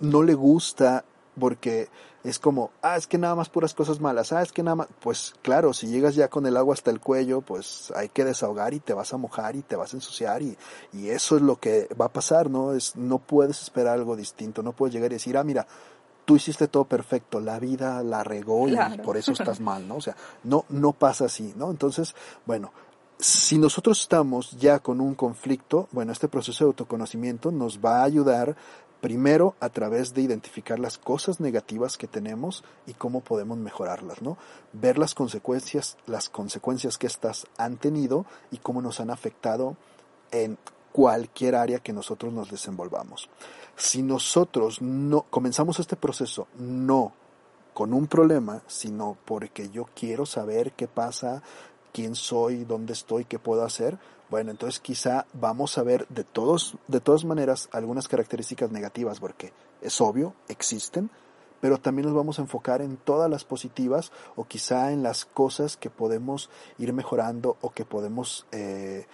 no 0.00 0.22
le 0.22 0.34
gusta 0.34 1.04
porque 1.38 1.88
es 2.24 2.38
como, 2.38 2.70
ah, 2.82 2.96
es 2.96 3.06
que 3.06 3.18
nada 3.18 3.34
más 3.34 3.48
puras 3.48 3.74
cosas 3.74 4.00
malas, 4.00 4.32
ah, 4.32 4.42
es 4.42 4.52
que 4.52 4.62
nada 4.62 4.76
más, 4.76 4.88
pues 5.00 5.34
claro, 5.42 5.72
si 5.74 5.88
llegas 5.88 6.14
ya 6.14 6.28
con 6.28 6.46
el 6.46 6.56
agua 6.56 6.74
hasta 6.74 6.90
el 6.90 7.00
cuello, 7.00 7.42
pues 7.42 7.92
hay 7.94 8.08
que 8.08 8.24
desahogar 8.24 8.72
y 8.72 8.80
te 8.80 8.94
vas 8.94 9.12
a 9.12 9.18
mojar 9.18 9.56
y 9.56 9.62
te 9.62 9.76
vas 9.76 9.92
a 9.92 9.96
ensuciar 9.98 10.42
y, 10.42 10.56
y 10.92 11.08
eso 11.08 11.36
es 11.36 11.42
lo 11.42 11.56
que 11.56 11.88
va 12.00 12.06
a 12.06 12.12
pasar, 12.12 12.48
¿no? 12.48 12.72
Es, 12.72 12.96
no 12.96 13.18
puedes 13.18 13.60
esperar 13.62 13.94
algo 13.94 14.16
distinto, 14.16 14.62
no 14.62 14.72
puedes 14.72 14.94
llegar 14.94 15.12
y 15.12 15.16
decir, 15.16 15.36
ah, 15.36 15.44
mira, 15.44 15.66
tú 16.24 16.36
hiciste 16.36 16.68
todo 16.68 16.84
perfecto, 16.84 17.40
la 17.40 17.58
vida 17.58 18.02
la 18.02 18.24
regó 18.24 18.68
y 18.68 18.76
por 19.04 19.16
eso 19.16 19.32
estás 19.32 19.60
mal, 19.60 19.86
¿no? 19.86 19.96
O 19.96 20.00
sea, 20.00 20.16
no, 20.44 20.64
no 20.70 20.92
pasa 20.92 21.26
así, 21.26 21.52
¿no? 21.56 21.70
Entonces, 21.70 22.14
bueno, 22.46 22.72
si 23.18 23.58
nosotros 23.58 24.00
estamos 24.00 24.52
ya 24.52 24.80
con 24.80 25.00
un 25.00 25.14
conflicto, 25.14 25.88
bueno, 25.92 26.12
este 26.12 26.28
proceso 26.28 26.64
de 26.64 26.68
autoconocimiento 26.68 27.50
nos 27.50 27.78
va 27.78 28.00
a 28.00 28.04
ayudar 28.04 28.56
primero 29.04 29.54
a 29.60 29.68
través 29.68 30.14
de 30.14 30.22
identificar 30.22 30.78
las 30.78 30.96
cosas 30.96 31.38
negativas 31.38 31.98
que 31.98 32.06
tenemos 32.06 32.64
y 32.86 32.94
cómo 32.94 33.20
podemos 33.20 33.58
mejorarlas, 33.58 34.22
¿no? 34.22 34.38
Ver 34.72 34.96
las 34.96 35.14
consecuencias, 35.14 35.98
las 36.06 36.30
consecuencias 36.30 36.96
que 36.96 37.06
estas 37.06 37.46
han 37.58 37.76
tenido 37.76 38.24
y 38.50 38.56
cómo 38.56 38.80
nos 38.80 39.00
han 39.00 39.10
afectado 39.10 39.76
en 40.30 40.56
cualquier 40.90 41.54
área 41.54 41.80
que 41.80 41.92
nosotros 41.92 42.32
nos 42.32 42.50
desenvolvamos. 42.50 43.28
Si 43.76 44.02
nosotros 44.02 44.80
no 44.80 45.26
comenzamos 45.28 45.80
este 45.80 45.96
proceso 45.96 46.48
no 46.58 47.12
con 47.74 47.92
un 47.92 48.06
problema, 48.06 48.62
sino 48.68 49.18
porque 49.26 49.68
yo 49.68 49.86
quiero 49.94 50.24
saber 50.24 50.72
qué 50.72 50.88
pasa, 50.88 51.42
quién 51.92 52.14
soy, 52.14 52.64
dónde 52.64 52.94
estoy, 52.94 53.26
qué 53.26 53.38
puedo 53.38 53.66
hacer, 53.66 53.98
bueno, 54.34 54.50
entonces 54.50 54.80
quizá 54.80 55.26
vamos 55.32 55.78
a 55.78 55.84
ver 55.84 56.08
de 56.08 56.24
todos, 56.24 56.74
de 56.88 56.98
todas 56.98 57.24
maneras 57.24 57.68
algunas 57.70 58.08
características 58.08 58.72
negativas, 58.72 59.20
porque 59.20 59.52
es 59.80 60.00
obvio, 60.00 60.34
existen, 60.48 61.08
pero 61.60 61.78
también 61.78 62.08
nos 62.08 62.16
vamos 62.16 62.40
a 62.40 62.42
enfocar 62.42 62.82
en 62.82 62.96
todas 62.96 63.30
las 63.30 63.44
positivas 63.44 64.10
o 64.34 64.44
quizá 64.44 64.90
en 64.90 65.04
las 65.04 65.24
cosas 65.24 65.76
que 65.76 65.88
podemos 65.88 66.50
ir 66.78 66.92
mejorando 66.92 67.56
o 67.60 67.70
que 67.70 67.84
podemos 67.84 68.44
eh, 68.50 69.06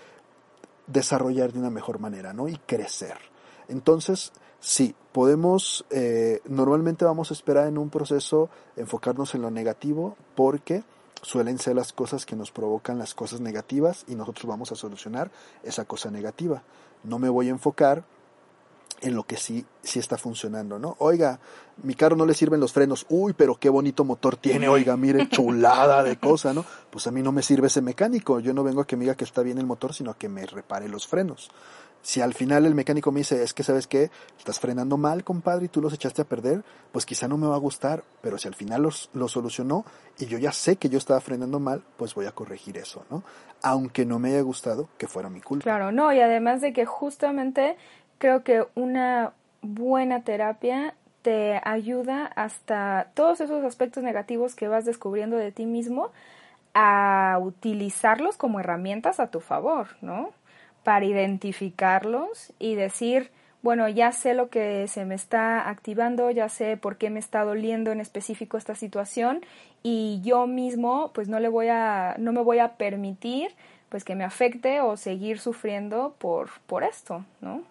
desarrollar 0.86 1.52
de 1.52 1.58
una 1.58 1.68
mejor 1.68 1.98
manera, 1.98 2.32
¿no? 2.32 2.48
Y 2.48 2.56
crecer. 2.56 3.18
Entonces, 3.68 4.32
sí, 4.58 4.94
podemos, 5.12 5.84
eh, 5.90 6.40
normalmente 6.46 7.04
vamos 7.04 7.30
a 7.30 7.34
esperar 7.34 7.68
en 7.68 7.76
un 7.76 7.90
proceso 7.90 8.48
enfocarnos 8.74 9.34
en 9.34 9.42
lo 9.42 9.50
negativo 9.50 10.16
porque 10.34 10.82
suelen 11.22 11.58
ser 11.58 11.76
las 11.76 11.92
cosas 11.92 12.26
que 12.26 12.36
nos 12.36 12.50
provocan 12.50 12.98
las 12.98 13.14
cosas 13.14 13.40
negativas 13.40 14.04
y 14.08 14.14
nosotros 14.14 14.46
vamos 14.46 14.72
a 14.72 14.76
solucionar 14.76 15.30
esa 15.62 15.84
cosa 15.84 16.10
negativa. 16.10 16.62
No 17.04 17.18
me 17.18 17.28
voy 17.28 17.48
a 17.48 17.50
enfocar 17.50 18.04
en 19.00 19.14
lo 19.14 19.24
que 19.24 19.36
sí, 19.36 19.64
sí 19.82 19.98
está 19.98 20.18
funcionando, 20.18 20.78
¿no? 20.78 20.96
Oiga, 20.98 21.40
mi 21.82 21.94
carro 21.94 22.16
no 22.16 22.26
le 22.26 22.34
sirven 22.34 22.60
los 22.60 22.72
frenos, 22.72 23.06
uy, 23.08 23.32
pero 23.32 23.54
qué 23.56 23.70
bonito 23.70 24.04
motor 24.04 24.36
tiene, 24.36 24.68
oiga, 24.68 24.96
mire, 24.96 25.28
chulada 25.30 26.02
de 26.02 26.16
cosa, 26.16 26.52
¿no? 26.52 26.64
Pues 26.90 27.06
a 27.06 27.10
mí 27.10 27.22
no 27.22 27.32
me 27.32 27.42
sirve 27.42 27.68
ese 27.68 27.80
mecánico, 27.80 28.40
yo 28.40 28.52
no 28.52 28.62
vengo 28.62 28.82
a 28.82 28.86
que 28.86 28.96
me 28.96 29.04
diga 29.04 29.14
que 29.14 29.24
está 29.24 29.42
bien 29.42 29.58
el 29.58 29.66
motor, 29.66 29.94
sino 29.94 30.10
a 30.10 30.18
que 30.18 30.28
me 30.28 30.44
repare 30.44 30.88
los 30.88 31.06
frenos. 31.06 31.50
Si 32.02 32.20
al 32.20 32.34
final 32.34 32.64
el 32.64 32.74
mecánico 32.74 33.12
me 33.12 33.20
dice, 33.20 33.42
es 33.42 33.52
que 33.52 33.62
sabes 33.62 33.86
qué, 33.86 34.10
estás 34.38 34.58
frenando 34.58 34.96
mal, 34.96 35.22
compadre, 35.22 35.66
y 35.66 35.68
tú 35.68 35.82
los 35.82 35.92
echaste 35.92 36.22
a 36.22 36.24
perder, 36.24 36.62
pues 36.92 37.04
quizá 37.04 37.28
no 37.28 37.36
me 37.36 37.46
va 37.46 37.56
a 37.56 37.58
gustar, 37.58 38.04
pero 38.22 38.38
si 38.38 38.48
al 38.48 38.54
final 38.54 38.82
los, 38.82 39.10
lo 39.12 39.28
solucionó 39.28 39.84
y 40.18 40.26
yo 40.26 40.38
ya 40.38 40.52
sé 40.52 40.76
que 40.76 40.88
yo 40.88 40.98
estaba 40.98 41.20
frenando 41.20 41.60
mal, 41.60 41.82
pues 41.96 42.14
voy 42.14 42.26
a 42.26 42.32
corregir 42.32 42.78
eso, 42.78 43.04
¿no? 43.10 43.22
Aunque 43.62 44.06
no 44.06 44.18
me 44.18 44.30
haya 44.30 44.40
gustado 44.40 44.88
que 44.96 45.08
fuera 45.08 45.28
mi 45.28 45.40
culpa. 45.40 45.64
Claro, 45.64 45.92
no, 45.92 46.12
y 46.12 46.20
además 46.20 46.60
de 46.60 46.72
que 46.72 46.86
justamente 46.86 47.76
creo 48.18 48.42
que 48.44 48.66
una 48.74 49.34
buena 49.62 50.22
terapia 50.22 50.94
te 51.22 51.60
ayuda 51.64 52.26
hasta 52.26 53.10
todos 53.14 53.40
esos 53.40 53.62
aspectos 53.64 54.02
negativos 54.02 54.54
que 54.54 54.68
vas 54.68 54.84
descubriendo 54.84 55.36
de 55.36 55.52
ti 55.52 55.66
mismo 55.66 56.10
a 56.72 57.38
utilizarlos 57.40 58.36
como 58.36 58.60
herramientas 58.60 59.20
a 59.20 59.30
tu 59.30 59.40
favor, 59.40 59.88
¿no? 60.00 60.30
Para 60.84 61.04
identificarlos 61.04 62.52
y 62.58 62.74
decir, 62.74 63.30
bueno, 63.62 63.88
ya 63.88 64.12
sé 64.12 64.34
lo 64.34 64.48
que 64.48 64.88
se 64.88 65.04
me 65.04 65.14
está 65.14 65.68
activando, 65.68 66.30
ya 66.30 66.48
sé 66.48 66.76
por 66.76 66.96
qué 66.96 67.10
me 67.10 67.20
está 67.20 67.44
doliendo 67.44 67.92
en 67.92 68.00
específico 68.00 68.56
esta 68.56 68.74
situación 68.74 69.44
y 69.82 70.20
yo 70.22 70.46
mismo 70.46 71.10
pues 71.14 71.28
no 71.28 71.40
le 71.40 71.48
voy 71.48 71.68
a 71.68 72.14
no 72.18 72.32
me 72.32 72.42
voy 72.42 72.58
a 72.58 72.76
permitir 72.76 73.54
pues 73.88 74.04
que 74.04 74.14
me 74.14 74.24
afecte 74.24 74.80
o 74.80 74.96
seguir 74.96 75.40
sufriendo 75.40 76.14
por 76.18 76.50
por 76.66 76.84
esto, 76.84 77.24
¿no? 77.40 77.62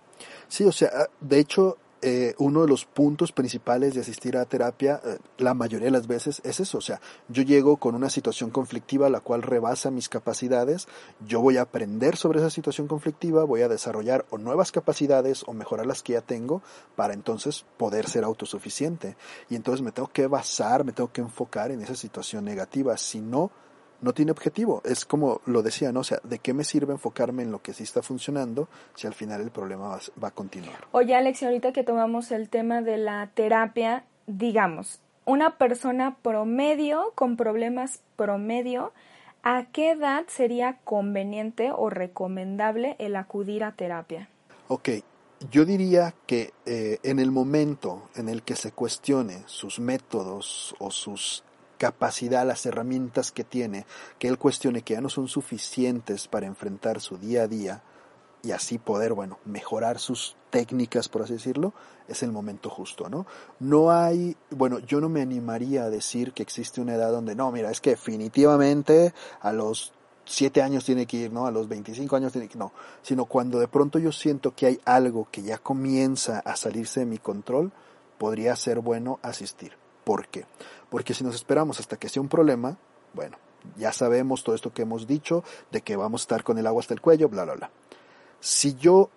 Sí, 0.47 0.65
o 0.65 0.71
sea, 0.71 0.89
de 1.21 1.39
hecho 1.39 1.77
eh, 2.01 2.33
uno 2.37 2.61
de 2.61 2.67
los 2.67 2.85
puntos 2.85 3.31
principales 3.31 3.93
de 3.93 4.01
asistir 4.01 4.37
a 4.37 4.45
terapia, 4.45 5.01
eh, 5.03 5.17
la 5.37 5.53
mayoría 5.53 5.85
de 5.85 5.91
las 5.91 6.07
veces, 6.07 6.41
es 6.45 6.59
eso. 6.59 6.77
O 6.77 6.81
sea, 6.81 7.01
yo 7.27 7.43
llego 7.43 7.77
con 7.77 7.95
una 7.95 8.09
situación 8.09 8.51
conflictiva 8.51 9.09
la 9.09 9.19
cual 9.19 9.41
rebasa 9.41 9.91
mis 9.91 10.07
capacidades, 10.07 10.87
yo 11.27 11.41
voy 11.41 11.57
a 11.57 11.63
aprender 11.63 12.15
sobre 12.15 12.39
esa 12.39 12.49
situación 12.49 12.87
conflictiva, 12.87 13.43
voy 13.43 13.61
a 13.61 13.67
desarrollar 13.67 14.25
o 14.29 14.37
nuevas 14.37 14.71
capacidades 14.71 15.43
o 15.45 15.53
mejorar 15.53 15.85
las 15.85 16.01
que 16.01 16.13
ya 16.13 16.21
tengo 16.21 16.61
para 16.95 17.13
entonces 17.13 17.65
poder 17.77 18.07
ser 18.07 18.23
autosuficiente. 18.23 19.17
Y 19.49 19.55
entonces 19.55 19.81
me 19.81 19.91
tengo 19.91 20.09
que 20.09 20.27
basar, 20.27 20.85
me 20.85 20.93
tengo 20.93 21.11
que 21.11 21.21
enfocar 21.21 21.71
en 21.71 21.81
esa 21.81 21.95
situación 21.95 22.45
negativa. 22.45 22.95
Si 22.97 23.19
no, 23.19 23.51
no 24.01 24.13
tiene 24.13 24.31
objetivo. 24.31 24.81
Es 24.85 25.05
como 25.05 25.41
lo 25.45 25.61
decía, 25.61 25.91
¿no? 25.91 26.01
O 26.01 26.03
sea, 26.03 26.19
¿de 26.23 26.39
qué 26.39 26.53
me 26.53 26.63
sirve 26.63 26.93
enfocarme 26.93 27.43
en 27.43 27.51
lo 27.51 27.61
que 27.61 27.73
sí 27.73 27.83
está 27.83 28.01
funcionando 28.01 28.67
si 28.95 29.07
al 29.07 29.13
final 29.13 29.41
el 29.41 29.51
problema 29.51 29.99
va, 30.21 30.27
a 30.27 30.31
continuar? 30.31 30.87
Oye, 30.91 31.15
Alex, 31.15 31.43
ahorita 31.43 31.73
que 31.73 31.83
tomamos 31.83 32.31
el 32.31 32.49
tema 32.49 32.81
de 32.81 32.97
la 32.97 33.29
terapia, 33.33 34.05
digamos, 34.27 34.99
una 35.25 35.57
persona 35.57 36.17
promedio 36.21 37.11
con 37.15 37.37
problemas 37.37 38.01
promedio, 38.15 38.93
¿a 39.43 39.65
qué 39.71 39.91
edad 39.91 40.25
sería 40.27 40.79
conveniente 40.83 41.71
o 41.71 41.89
recomendable 41.89 42.95
el 42.99 43.15
acudir 43.15 43.63
a 43.63 43.73
terapia? 43.73 44.29
Ok, 44.67 44.89
yo 45.51 45.65
diría 45.65 46.13
que 46.25 46.53
eh, 46.65 46.99
en 47.03 47.19
el 47.19 47.31
momento 47.31 48.09
en 48.15 48.27
el 48.27 48.43
que 48.43 48.55
se 48.55 48.71
cuestione 48.71 49.43
sus 49.45 49.79
métodos 49.79 50.75
o 50.79 50.91
sus 50.91 51.43
capacidad, 51.79 52.45
las 52.45 52.67
herramientas 52.67 53.31
que 53.31 53.43
tiene, 53.43 53.87
que 54.19 54.27
él 54.27 54.37
cuestione 54.37 54.83
que 54.83 54.93
ya 54.93 55.01
no 55.01 55.09
son 55.09 55.27
suficientes 55.27 56.27
para 56.27 56.45
enfrentar 56.45 57.01
su 57.01 57.17
día 57.17 57.43
a 57.43 57.47
día 57.47 57.81
y 58.43 58.51
así 58.51 58.77
poder, 58.77 59.13
bueno, 59.13 59.39
mejorar 59.45 59.97
sus 59.97 60.35
técnicas, 60.49 61.09
por 61.09 61.23
así 61.23 61.33
decirlo, 61.33 61.73
es 62.07 62.21
el 62.21 62.31
momento 62.31 62.69
justo, 62.69 63.09
¿no? 63.09 63.25
No 63.59 63.91
hay, 63.91 64.35
bueno, 64.51 64.79
yo 64.79 65.01
no 65.01 65.09
me 65.09 65.21
animaría 65.21 65.85
a 65.85 65.89
decir 65.89 66.33
que 66.33 66.43
existe 66.43 66.81
una 66.81 66.95
edad 66.95 67.11
donde, 67.11 67.33
no, 67.33 67.51
mira, 67.51 67.71
es 67.71 67.81
que 67.81 67.91
definitivamente 67.91 69.13
a 69.41 69.51
los 69.53 69.93
siete 70.25 70.61
años 70.61 70.85
tiene 70.85 71.05
que 71.05 71.17
ir, 71.17 71.33
¿no? 71.33 71.47
A 71.47 71.51
los 71.51 71.67
25 71.67 72.15
años 72.15 72.31
tiene 72.31 72.47
que 72.47 72.57
no, 72.57 72.71
sino 73.01 73.25
cuando 73.25 73.59
de 73.59 73.67
pronto 73.67 73.99
yo 73.99 74.11
siento 74.11 74.53
que 74.53 74.67
hay 74.67 74.81
algo 74.85 75.27
que 75.31 75.41
ya 75.41 75.57
comienza 75.57 76.39
a 76.39 76.55
salirse 76.55 77.01
de 77.01 77.05
mi 77.05 77.17
control, 77.17 77.71
podría 78.17 78.55
ser 78.55 78.79
bueno 78.79 79.19
asistir. 79.21 79.73
¿Por 80.09 80.27
qué? 80.27 80.47
Porque 80.89 81.13
si 81.13 81.23
nos 81.23 81.35
esperamos 81.35 81.79
hasta 81.79 81.97
que 81.97 82.09
sea 82.09 82.19
un 82.19 82.29
problema, 82.29 82.79
bueno, 83.13 83.37
ya 83.77 83.93
sabemos 83.93 84.43
todo 84.43 84.55
esto 84.55 84.73
que 84.73 84.81
hemos 84.81 85.05
dicho, 85.05 85.43
de 85.69 85.81
que 85.81 85.95
vamos 85.95 86.21
a 86.21 86.23
estar 86.23 86.43
con 86.43 86.57
el 86.57 86.65
agua 86.65 86.79
hasta 86.79 86.95
el 86.95 86.99
cuello, 86.99 87.29
bla, 87.29 87.43
bla, 87.43 87.53
bla. 87.53 87.69
Si 88.39 88.73
yo 88.73 89.11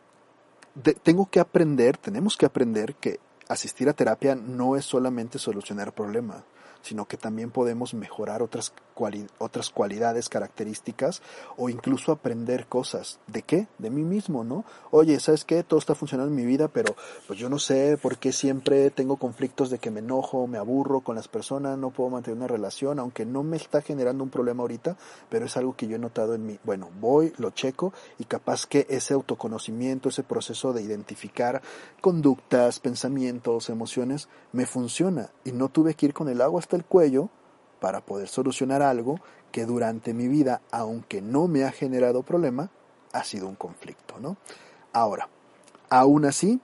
tengo 1.02 1.30
que 1.30 1.40
aprender, 1.40 1.96
tenemos 1.96 2.36
que 2.36 2.44
aprender 2.44 2.94
que 2.96 3.20
asistir 3.48 3.88
a 3.88 3.94
terapia 3.94 4.34
no 4.34 4.76
es 4.76 4.84
solamente 4.84 5.38
solucionar 5.38 5.94
problemas, 5.94 6.42
sino 6.82 7.06
que 7.08 7.16
también 7.16 7.50
podemos 7.50 7.94
mejorar 7.94 8.42
otras, 8.42 8.74
otras 9.38 9.70
cualidades, 9.70 10.28
características 10.28 11.22
o 11.56 11.68
incluso 11.68 12.12
aprender 12.12 12.66
cosas. 12.66 13.18
¿De 13.26 13.42
qué? 13.42 13.66
De 13.78 13.90
mí 13.90 14.02
mismo, 14.02 14.44
¿no? 14.44 14.64
Oye, 14.90 15.18
¿sabes 15.20 15.44
qué? 15.44 15.62
Todo 15.62 15.78
está 15.78 15.94
funcionando 15.94 16.30
en 16.30 16.36
mi 16.36 16.44
vida, 16.44 16.68
pero 16.68 16.94
pues 17.26 17.38
yo 17.38 17.48
no 17.48 17.58
sé 17.58 17.98
por 18.00 18.18
qué 18.18 18.32
siempre 18.32 18.90
tengo 18.90 19.16
conflictos 19.16 19.70
de 19.70 19.78
que 19.78 19.90
me 19.90 20.00
enojo, 20.00 20.46
me 20.46 20.58
aburro 20.58 21.00
con 21.00 21.16
las 21.16 21.28
personas, 21.28 21.78
no 21.78 21.90
puedo 21.90 22.10
mantener 22.10 22.36
una 22.36 22.48
relación, 22.48 22.98
aunque 22.98 23.24
no 23.24 23.42
me 23.42 23.56
está 23.56 23.82
generando 23.82 24.24
un 24.24 24.30
problema 24.30 24.62
ahorita, 24.62 24.96
pero 25.28 25.46
es 25.46 25.56
algo 25.56 25.76
que 25.76 25.86
yo 25.86 25.96
he 25.96 25.98
notado 25.98 26.34
en 26.34 26.46
mí. 26.46 26.58
Bueno, 26.64 26.90
voy, 27.00 27.32
lo 27.38 27.50
checo 27.50 27.92
y 28.18 28.24
capaz 28.24 28.66
que 28.66 28.86
ese 28.88 29.14
autoconocimiento, 29.14 30.08
ese 30.08 30.22
proceso 30.22 30.72
de 30.72 30.82
identificar 30.82 31.62
conductas, 32.00 32.80
pensamientos, 32.80 33.68
emociones, 33.68 34.28
me 34.52 34.66
funciona 34.66 35.30
y 35.44 35.52
no 35.52 35.68
tuve 35.68 35.94
que 35.94 36.06
ir 36.06 36.14
con 36.14 36.28
el 36.28 36.40
agua 36.40 36.60
hasta 36.60 36.76
el 36.76 36.84
cuello 36.84 37.30
para 37.82 38.00
poder 38.00 38.28
solucionar 38.28 38.80
algo 38.80 39.18
que 39.50 39.66
durante 39.66 40.14
mi 40.14 40.28
vida, 40.28 40.60
aunque 40.70 41.20
no 41.20 41.48
me 41.48 41.64
ha 41.64 41.72
generado 41.72 42.22
problema, 42.22 42.70
ha 43.12 43.24
sido 43.24 43.48
un 43.48 43.56
conflicto, 43.56 44.20
¿no? 44.20 44.36
Ahora, 44.92 45.28
aún 45.90 46.24
así, 46.24 46.60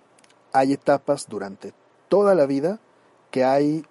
hay 0.52 0.72
etapas 0.72 1.26
durante 1.28 1.74
toda 2.08 2.36
la 2.36 2.46
vida 2.46 2.78
que 3.32 3.42
hay 3.44 3.84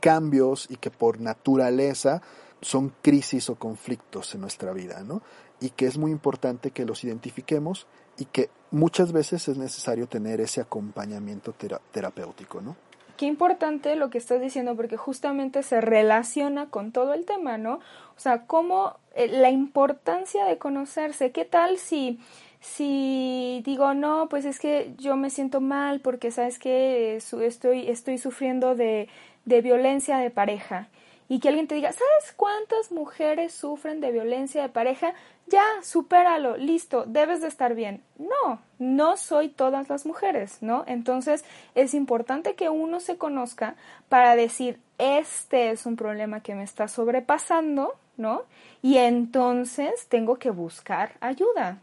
cambios 0.00 0.66
y 0.68 0.78
que 0.78 0.90
por 0.90 1.20
naturaleza 1.20 2.22
son 2.60 2.92
crisis 3.02 3.48
o 3.48 3.54
conflictos 3.54 4.34
en 4.34 4.40
nuestra 4.40 4.72
vida, 4.72 5.04
¿no? 5.04 5.22
Y 5.60 5.70
que 5.70 5.86
es 5.86 5.96
muy 5.96 6.10
importante 6.10 6.72
que 6.72 6.84
los 6.84 7.04
identifiquemos 7.04 7.86
y 8.18 8.24
que 8.24 8.50
muchas 8.72 9.12
veces 9.12 9.46
es 9.46 9.58
necesario 9.58 10.08
tener 10.08 10.40
ese 10.40 10.60
acompañamiento 10.60 11.54
terapéutico, 11.92 12.60
¿no? 12.60 12.74
Qué 13.22 13.28
importante 13.28 13.94
lo 13.94 14.10
que 14.10 14.18
estás 14.18 14.40
diciendo 14.40 14.74
porque 14.74 14.96
justamente 14.96 15.62
se 15.62 15.80
relaciona 15.80 16.70
con 16.70 16.90
todo 16.90 17.14
el 17.14 17.24
tema, 17.24 17.56
¿no? 17.56 17.74
O 17.74 18.20
sea, 18.20 18.48
cómo 18.48 18.96
eh, 19.14 19.28
la 19.28 19.48
importancia 19.48 20.44
de 20.44 20.58
conocerse, 20.58 21.30
¿qué 21.30 21.44
tal 21.44 21.78
si 21.78 22.18
si 22.60 23.62
digo, 23.64 23.94
no, 23.94 24.28
pues 24.28 24.44
es 24.44 24.58
que 24.58 24.92
yo 24.98 25.14
me 25.14 25.30
siento 25.30 25.60
mal 25.60 26.00
porque 26.00 26.32
sabes 26.32 26.58
que 26.58 27.14
estoy, 27.14 27.88
estoy 27.88 28.18
sufriendo 28.18 28.74
de, 28.74 29.08
de 29.44 29.60
violencia 29.60 30.18
de 30.18 30.30
pareja 30.30 30.88
y 31.28 31.38
que 31.38 31.48
alguien 31.48 31.68
te 31.68 31.76
diga, 31.76 31.92
¿sabes 31.92 32.34
cuántas 32.36 32.90
mujeres 32.90 33.54
sufren 33.54 34.00
de 34.00 34.10
violencia 34.10 34.62
de 34.62 34.68
pareja? 34.68 35.14
Ya, 35.46 35.64
supéralo, 35.82 36.56
listo, 36.56 37.04
debes 37.06 37.42
de 37.42 37.48
estar 37.48 37.74
bien. 37.74 38.02
No, 38.16 38.60
no 38.78 39.16
soy 39.16 39.48
todas 39.48 39.88
las 39.90 40.06
mujeres, 40.06 40.58
¿no? 40.62 40.84
Entonces 40.86 41.44
es 41.74 41.94
importante 41.94 42.54
que 42.54 42.68
uno 42.70 43.00
se 43.00 43.18
conozca 43.18 43.74
para 44.08 44.34
decir, 44.34 44.80
este 44.98 45.70
es 45.70 45.84
un 45.84 45.96
problema 45.96 46.40
que 46.40 46.54
me 46.54 46.62
está 46.62 46.88
sobrepasando, 46.88 47.94
¿no? 48.16 48.42
Y 48.80 48.96
entonces 48.96 50.06
tengo 50.08 50.36
que 50.36 50.50
buscar 50.50 51.12
ayuda. 51.20 51.78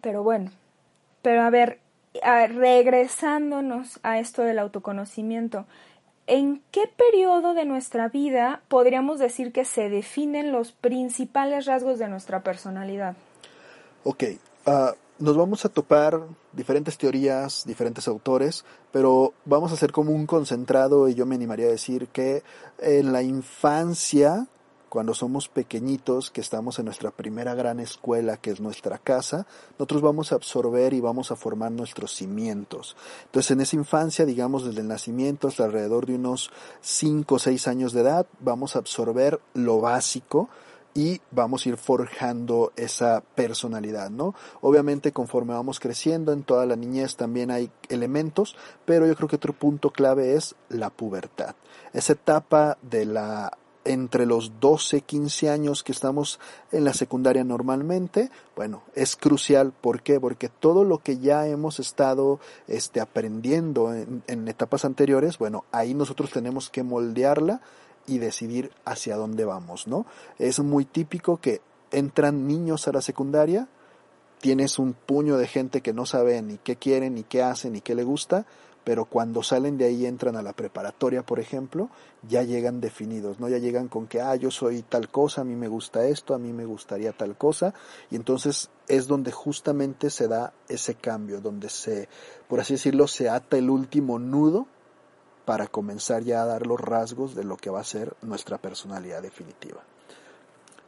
Pero 0.00 0.22
bueno, 0.22 0.50
pero 1.22 1.42
a 1.42 1.50
ver, 1.50 1.80
regresándonos 2.22 4.00
a 4.02 4.18
esto 4.18 4.42
del 4.42 4.58
autoconocimiento, 4.58 5.66
¿en 6.26 6.62
qué 6.70 6.82
periodo 6.96 7.54
de 7.54 7.64
nuestra 7.64 8.08
vida 8.08 8.62
podríamos 8.68 9.18
decir 9.18 9.52
que 9.52 9.64
se 9.64 9.88
definen 9.88 10.52
los 10.52 10.72
principales 10.72 11.66
rasgos 11.66 11.98
de 11.98 12.08
nuestra 12.08 12.42
personalidad? 12.42 13.16
Ok, 14.04 14.24
ah, 14.66 14.94
nos 15.18 15.36
vamos 15.36 15.64
a 15.64 15.68
topar 15.68 16.20
diferentes 16.52 16.98
teorías, 16.98 17.64
diferentes 17.66 18.08
autores, 18.08 18.64
pero 18.92 19.32
vamos 19.44 19.70
a 19.70 19.74
hacer 19.74 19.92
como 19.92 20.12
un 20.12 20.26
concentrado 20.26 21.08
y 21.08 21.14
yo 21.14 21.26
me 21.26 21.34
animaría 21.34 21.66
a 21.66 21.70
decir 21.70 22.08
que 22.08 22.42
en 22.78 23.12
la 23.12 23.22
infancia 23.22 24.46
cuando 24.94 25.12
somos 25.12 25.48
pequeñitos, 25.48 26.30
que 26.30 26.40
estamos 26.40 26.78
en 26.78 26.84
nuestra 26.84 27.10
primera 27.10 27.56
gran 27.56 27.80
escuela, 27.80 28.36
que 28.36 28.52
es 28.52 28.60
nuestra 28.60 28.96
casa, 28.96 29.44
nosotros 29.72 30.02
vamos 30.02 30.30
a 30.30 30.36
absorber 30.36 30.94
y 30.94 31.00
vamos 31.00 31.32
a 31.32 31.36
formar 31.36 31.72
nuestros 31.72 32.14
cimientos. 32.14 32.96
Entonces, 33.24 33.50
en 33.50 33.60
esa 33.60 33.74
infancia, 33.74 34.24
digamos 34.24 34.64
desde 34.64 34.82
el 34.82 34.86
nacimiento 34.86 35.48
hasta 35.48 35.64
alrededor 35.64 36.06
de 36.06 36.14
unos 36.14 36.52
5 36.82 37.34
o 37.34 37.38
6 37.40 37.66
años 37.66 37.92
de 37.92 38.02
edad, 38.02 38.26
vamos 38.38 38.76
a 38.76 38.78
absorber 38.78 39.40
lo 39.52 39.80
básico, 39.80 40.48
y 40.96 41.20
vamos 41.32 41.66
a 41.66 41.70
ir 41.70 41.76
forjando 41.76 42.72
esa 42.76 43.20
personalidad, 43.34 44.10
¿no? 44.10 44.32
Obviamente 44.60 45.10
conforme 45.10 45.52
vamos 45.52 45.80
creciendo 45.80 46.32
en 46.32 46.44
toda 46.44 46.66
la 46.66 46.76
niñez 46.76 47.16
también 47.16 47.50
hay 47.50 47.68
elementos, 47.88 48.54
pero 48.84 49.04
yo 49.08 49.16
creo 49.16 49.28
que 49.28 49.34
otro 49.34 49.54
punto 49.54 49.90
clave 49.90 50.34
es 50.36 50.54
la 50.68 50.90
pubertad. 50.90 51.56
Esa 51.92 52.12
etapa 52.12 52.78
de 52.80 53.06
la 53.06 53.58
entre 53.84 54.26
los 54.26 54.60
12, 54.60 55.02
15 55.02 55.50
años 55.50 55.82
que 55.82 55.92
estamos 55.92 56.40
en 56.72 56.84
la 56.84 56.94
secundaria 56.94 57.44
normalmente, 57.44 58.30
bueno, 58.56 58.82
es 58.94 59.16
crucial. 59.16 59.72
¿Por 59.72 60.02
qué? 60.02 60.20
Porque 60.20 60.48
todo 60.48 60.84
lo 60.84 60.98
que 60.98 61.18
ya 61.18 61.46
hemos 61.46 61.80
estado 61.80 62.40
este, 62.68 63.00
aprendiendo 63.00 63.92
en, 63.92 64.22
en 64.26 64.48
etapas 64.48 64.84
anteriores, 64.84 65.38
bueno, 65.38 65.64
ahí 65.72 65.94
nosotros 65.94 66.30
tenemos 66.30 66.70
que 66.70 66.82
moldearla 66.82 67.60
y 68.06 68.18
decidir 68.18 68.70
hacia 68.84 69.16
dónde 69.16 69.44
vamos, 69.44 69.86
¿no? 69.86 70.06
Es 70.38 70.60
muy 70.60 70.84
típico 70.84 71.38
que 71.38 71.60
entran 71.90 72.46
niños 72.46 72.88
a 72.88 72.92
la 72.92 73.00
secundaria, 73.00 73.68
tienes 74.40 74.78
un 74.78 74.92
puño 74.92 75.38
de 75.38 75.46
gente 75.46 75.80
que 75.80 75.94
no 75.94 76.04
sabe 76.04 76.40
ni 76.42 76.58
qué 76.58 76.76
quieren, 76.76 77.14
ni 77.14 77.22
qué 77.22 77.42
hacen, 77.42 77.72
ni 77.72 77.80
qué 77.80 77.94
le 77.94 78.04
gusta, 78.04 78.44
pero 78.84 79.06
cuando 79.06 79.42
salen 79.42 79.78
de 79.78 79.86
ahí 79.86 80.04
entran 80.04 80.36
a 80.36 80.42
la 80.42 80.52
preparatoria, 80.52 81.24
por 81.24 81.40
ejemplo, 81.40 81.88
ya 82.28 82.42
llegan 82.42 82.80
definidos, 82.80 83.40
¿no? 83.40 83.48
Ya 83.48 83.58
llegan 83.58 83.88
con 83.88 84.06
que, 84.06 84.20
ah, 84.20 84.36
yo 84.36 84.50
soy 84.50 84.82
tal 84.82 85.08
cosa, 85.08 85.40
a 85.40 85.44
mí 85.44 85.56
me 85.56 85.68
gusta 85.68 86.06
esto, 86.06 86.34
a 86.34 86.38
mí 86.38 86.52
me 86.52 86.66
gustaría 86.66 87.12
tal 87.12 87.36
cosa, 87.36 87.72
y 88.10 88.16
entonces 88.16 88.70
es 88.86 89.06
donde 89.06 89.32
justamente 89.32 90.10
se 90.10 90.28
da 90.28 90.52
ese 90.68 90.94
cambio, 90.94 91.40
donde 91.40 91.70
se, 91.70 92.08
por 92.46 92.60
así 92.60 92.74
decirlo, 92.74 93.08
se 93.08 93.30
ata 93.30 93.56
el 93.56 93.70
último 93.70 94.18
nudo 94.18 94.66
para 95.46 95.66
comenzar 95.66 96.22
ya 96.22 96.42
a 96.42 96.46
dar 96.46 96.66
los 96.66 96.80
rasgos 96.80 97.34
de 97.34 97.44
lo 97.44 97.56
que 97.56 97.70
va 97.70 97.80
a 97.80 97.84
ser 97.84 98.14
nuestra 98.22 98.58
personalidad 98.58 99.22
definitiva. 99.22 99.82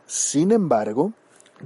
Sin 0.06 0.52
embargo, 0.52 1.12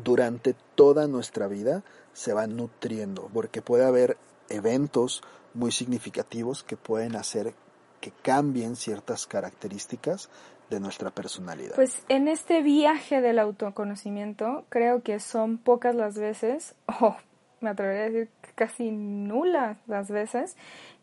durante 0.02 0.54
toda 0.74 1.06
nuestra 1.08 1.48
vida 1.48 1.82
se 2.12 2.32
va 2.32 2.46
nutriendo, 2.46 3.28
porque 3.32 3.62
puede 3.62 3.84
haber 3.84 4.16
eventos 4.48 5.22
muy 5.54 5.72
significativos 5.72 6.62
que 6.62 6.76
pueden 6.76 7.16
hacer 7.16 7.54
que 8.00 8.12
cambien 8.22 8.76
ciertas 8.76 9.26
características 9.26 10.30
de 10.70 10.80
nuestra 10.80 11.10
personalidad. 11.10 11.74
Pues 11.74 12.02
en 12.08 12.28
este 12.28 12.62
viaje 12.62 13.20
del 13.20 13.38
autoconocimiento 13.38 14.64
creo 14.68 15.02
que 15.02 15.20
son 15.20 15.58
pocas 15.58 15.94
las 15.94 16.16
veces, 16.16 16.74
o 17.00 17.16
me 17.60 17.70
atrevería 17.70 18.04
a 18.04 18.10
decir 18.10 18.30
casi 18.54 18.90
nulas 18.90 19.76
las 19.86 20.10
veces, 20.10 20.56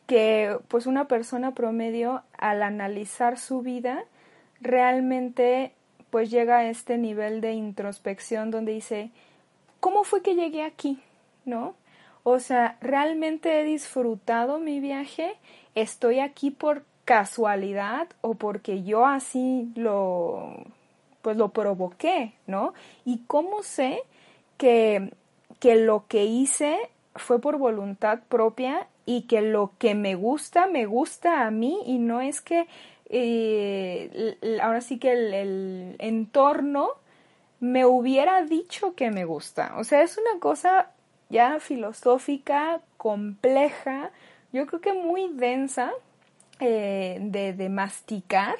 que 0.07 0.57
pues 0.69 0.87
una 0.87 1.07
persona 1.07 1.53
promedio 1.53 2.23
al 2.37 2.63
analizar 2.63 3.37
su 3.37 3.61
vida 3.61 4.05
realmente 4.61 5.73
pues 6.09 6.31
llega 6.31 6.59
a 6.59 6.69
este 6.69 6.97
nivel 6.97 7.41
de 7.41 7.51
introspección 7.51 8.49
donde 8.49 8.71
dice, 8.71 9.11
¿cómo 9.81 10.05
fue 10.05 10.21
que 10.21 10.35
llegué 10.35 10.63
aquí? 10.63 11.01
¿No? 11.45 11.75
O 12.29 12.39
sea, 12.39 12.77
realmente 12.81 13.61
he 13.61 13.63
disfrutado 13.63 14.59
mi 14.59 14.81
viaje, 14.81 15.37
estoy 15.75 16.19
aquí 16.19 16.51
por 16.51 16.83
casualidad 17.05 18.09
o 18.19 18.33
porque 18.33 18.83
yo 18.83 19.05
así 19.05 19.71
lo 19.75 20.51
pues 21.21 21.37
lo 21.37 21.53
provoqué, 21.53 22.33
¿no? 22.45 22.73
Y 23.05 23.19
cómo 23.27 23.63
sé 23.63 24.01
que, 24.57 25.13
que 25.61 25.75
lo 25.77 26.03
que 26.09 26.25
hice 26.25 26.77
fue 27.15 27.39
por 27.39 27.57
voluntad 27.57 28.19
propia 28.27 28.89
y 29.05 29.21
que 29.21 29.39
lo 29.39 29.71
que 29.77 29.95
me 29.95 30.15
gusta, 30.15 30.67
me 30.67 30.85
gusta 30.85 31.47
a 31.47 31.49
mí 31.49 31.79
y 31.85 31.97
no 31.97 32.19
es 32.19 32.41
que 32.41 32.67
eh, 33.05 34.37
ahora 34.61 34.81
sí 34.81 34.99
que 34.99 35.13
el, 35.13 35.33
el 35.33 35.95
entorno 35.99 36.89
me 37.61 37.85
hubiera 37.85 38.43
dicho 38.43 38.95
que 38.95 39.11
me 39.11 39.23
gusta. 39.23 39.75
O 39.77 39.85
sea, 39.85 40.01
es 40.01 40.17
una 40.17 40.41
cosa 40.41 40.91
ya 41.29 41.59
filosófica, 41.59 42.81
compleja, 42.97 44.11
yo 44.53 44.65
creo 44.65 44.81
que 44.81 44.93
muy 44.93 45.29
densa 45.33 45.91
eh, 46.59 47.17
de, 47.21 47.69
masticar 47.69 48.55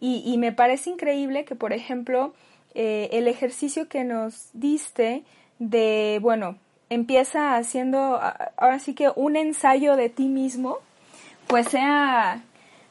y, 0.00 0.36
me 0.38 0.52
parece 0.52 0.90
increíble 0.90 1.44
que, 1.44 1.54
por 1.54 1.72
ejemplo, 1.72 2.34
eh, 2.74 3.08
el 3.12 3.26
ejercicio 3.26 3.88
que 3.88 4.04
nos 4.04 4.50
diste 4.52 5.24
de, 5.58 6.18
bueno, 6.20 6.58
empieza 6.90 7.56
haciendo 7.56 8.20
ahora 8.56 8.78
sí 8.78 8.94
que 8.94 9.10
un 9.14 9.36
ensayo 9.36 9.96
de 9.96 10.10
ti 10.10 10.28
mismo, 10.28 10.78
pues 11.46 11.68
sea, 11.68 12.42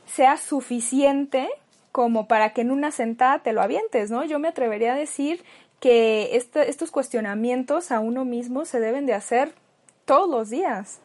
sea 0.06 0.38
suficiente 0.38 1.48
como 1.92 2.28
para 2.28 2.54
que 2.54 2.62
en 2.62 2.72
una 2.72 2.90
sentada 2.90 3.40
te 3.40 3.54
lo 3.54 3.62
avientes, 3.62 4.10
¿no? 4.10 4.24
Yo 4.24 4.40
me 4.40 4.48
atrevería 4.48 4.94
a 4.94 4.98
decir 4.98 5.44
que 5.84 6.38
este, 6.38 6.70
estos 6.70 6.92
cuestionamientos 6.92 7.92
a 7.92 8.00
uno 8.00 8.24
mismo 8.24 8.64
se 8.64 8.80
deben 8.80 9.06
de 9.06 9.16
hacer 9.16 9.54
todos 10.06 10.30
los 10.30 10.50
días. 10.50 11.00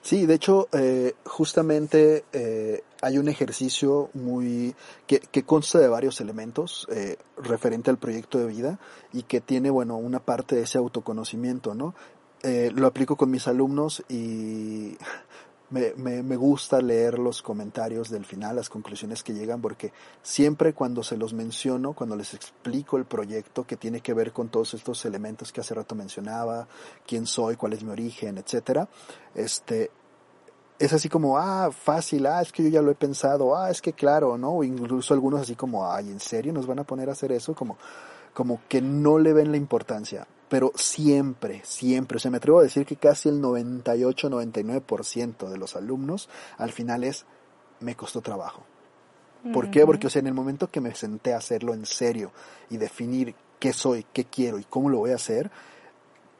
Sí, 0.00 0.24
de 0.24 0.32
hecho, 0.32 0.68
eh, 0.72 1.12
justamente 1.26 2.24
eh, 2.32 2.80
hay 3.02 3.18
un 3.18 3.28
ejercicio 3.28 4.08
muy 4.14 4.74
que, 5.06 5.20
que, 5.20 5.42
consta 5.42 5.80
de 5.80 5.88
varios 5.88 6.22
elementos 6.22 6.88
eh, 6.90 7.18
referente 7.36 7.90
al 7.90 7.98
proyecto 7.98 8.38
de 8.38 8.46
vida 8.46 8.78
y 9.12 9.24
que 9.24 9.42
tiene, 9.42 9.68
bueno, 9.68 9.98
una 9.98 10.20
parte 10.20 10.56
de 10.56 10.62
ese 10.62 10.78
autoconocimiento, 10.78 11.74
¿no? 11.74 11.94
lo 12.42 12.86
aplico 12.86 13.16
con 13.16 13.28
mis 13.28 13.48
alumnos 13.48 14.04
y 14.08 14.96
me, 15.70 15.94
me, 15.96 16.22
me, 16.22 16.36
gusta 16.36 16.80
leer 16.80 17.18
los 17.18 17.42
comentarios 17.42 18.08
del 18.08 18.24
final, 18.24 18.56
las 18.56 18.68
conclusiones 18.68 19.22
que 19.22 19.34
llegan, 19.34 19.60
porque 19.60 19.92
siempre 20.22 20.72
cuando 20.72 21.02
se 21.02 21.16
los 21.16 21.32
menciono, 21.32 21.92
cuando 21.92 22.14
les 22.14 22.34
explico 22.34 22.96
el 22.96 23.04
proyecto 23.04 23.64
que 23.64 23.76
tiene 23.76 24.00
que 24.00 24.14
ver 24.14 24.32
con 24.32 24.48
todos 24.48 24.74
estos 24.74 25.04
elementos 25.04 25.52
que 25.52 25.60
hace 25.60 25.74
rato 25.74 25.94
mencionaba, 25.94 26.68
quién 27.06 27.26
soy, 27.26 27.56
cuál 27.56 27.72
es 27.72 27.82
mi 27.82 27.90
origen, 27.90 28.38
etcétera, 28.38 28.88
este, 29.34 29.90
es 30.78 30.92
así 30.92 31.08
como, 31.08 31.38
ah, 31.38 31.70
fácil, 31.72 32.26
ah, 32.26 32.42
es 32.42 32.52
que 32.52 32.62
yo 32.62 32.68
ya 32.68 32.82
lo 32.82 32.90
he 32.90 32.94
pensado, 32.94 33.56
ah, 33.56 33.70
es 33.70 33.82
que 33.82 33.92
claro, 33.92 34.38
¿no? 34.38 34.50
O 34.52 34.64
incluso 34.64 35.14
algunos 35.14 35.40
así 35.40 35.56
como, 35.56 35.90
ay, 35.90 36.10
¿en 36.10 36.20
serio 36.20 36.52
nos 36.52 36.66
van 36.66 36.78
a 36.78 36.84
poner 36.84 37.08
a 37.08 37.12
hacer 37.12 37.32
eso? 37.32 37.54
Como, 37.54 37.76
como 38.34 38.60
que 38.68 38.80
no 38.80 39.18
le 39.18 39.32
ven 39.32 39.50
la 39.50 39.56
importancia 39.56 40.26
pero 40.48 40.72
siempre, 40.74 41.60
siempre, 41.64 42.16
o 42.16 42.20
sea, 42.20 42.30
me 42.30 42.36
atrevo 42.36 42.60
a 42.60 42.62
decir 42.62 42.86
que 42.86 42.96
casi 42.96 43.28
el 43.28 43.42
98-99% 43.42 45.48
de 45.48 45.58
los 45.58 45.74
alumnos 45.76 46.28
al 46.56 46.72
final 46.72 47.04
es, 47.04 47.26
me 47.80 47.96
costó 47.96 48.20
trabajo. 48.20 48.64
¿Por 49.52 49.70
qué? 49.70 49.86
Porque, 49.86 50.08
o 50.08 50.10
sea, 50.10 50.20
en 50.20 50.26
el 50.26 50.34
momento 50.34 50.70
que 50.70 50.80
me 50.80 50.94
senté 50.94 51.32
a 51.32 51.36
hacerlo 51.36 51.72
en 51.72 51.86
serio 51.86 52.32
y 52.68 52.78
definir 52.78 53.36
qué 53.60 53.72
soy, 53.72 54.04
qué 54.12 54.24
quiero 54.24 54.58
y 54.58 54.64
cómo 54.64 54.90
lo 54.90 54.98
voy 54.98 55.12
a 55.12 55.16
hacer, 55.16 55.52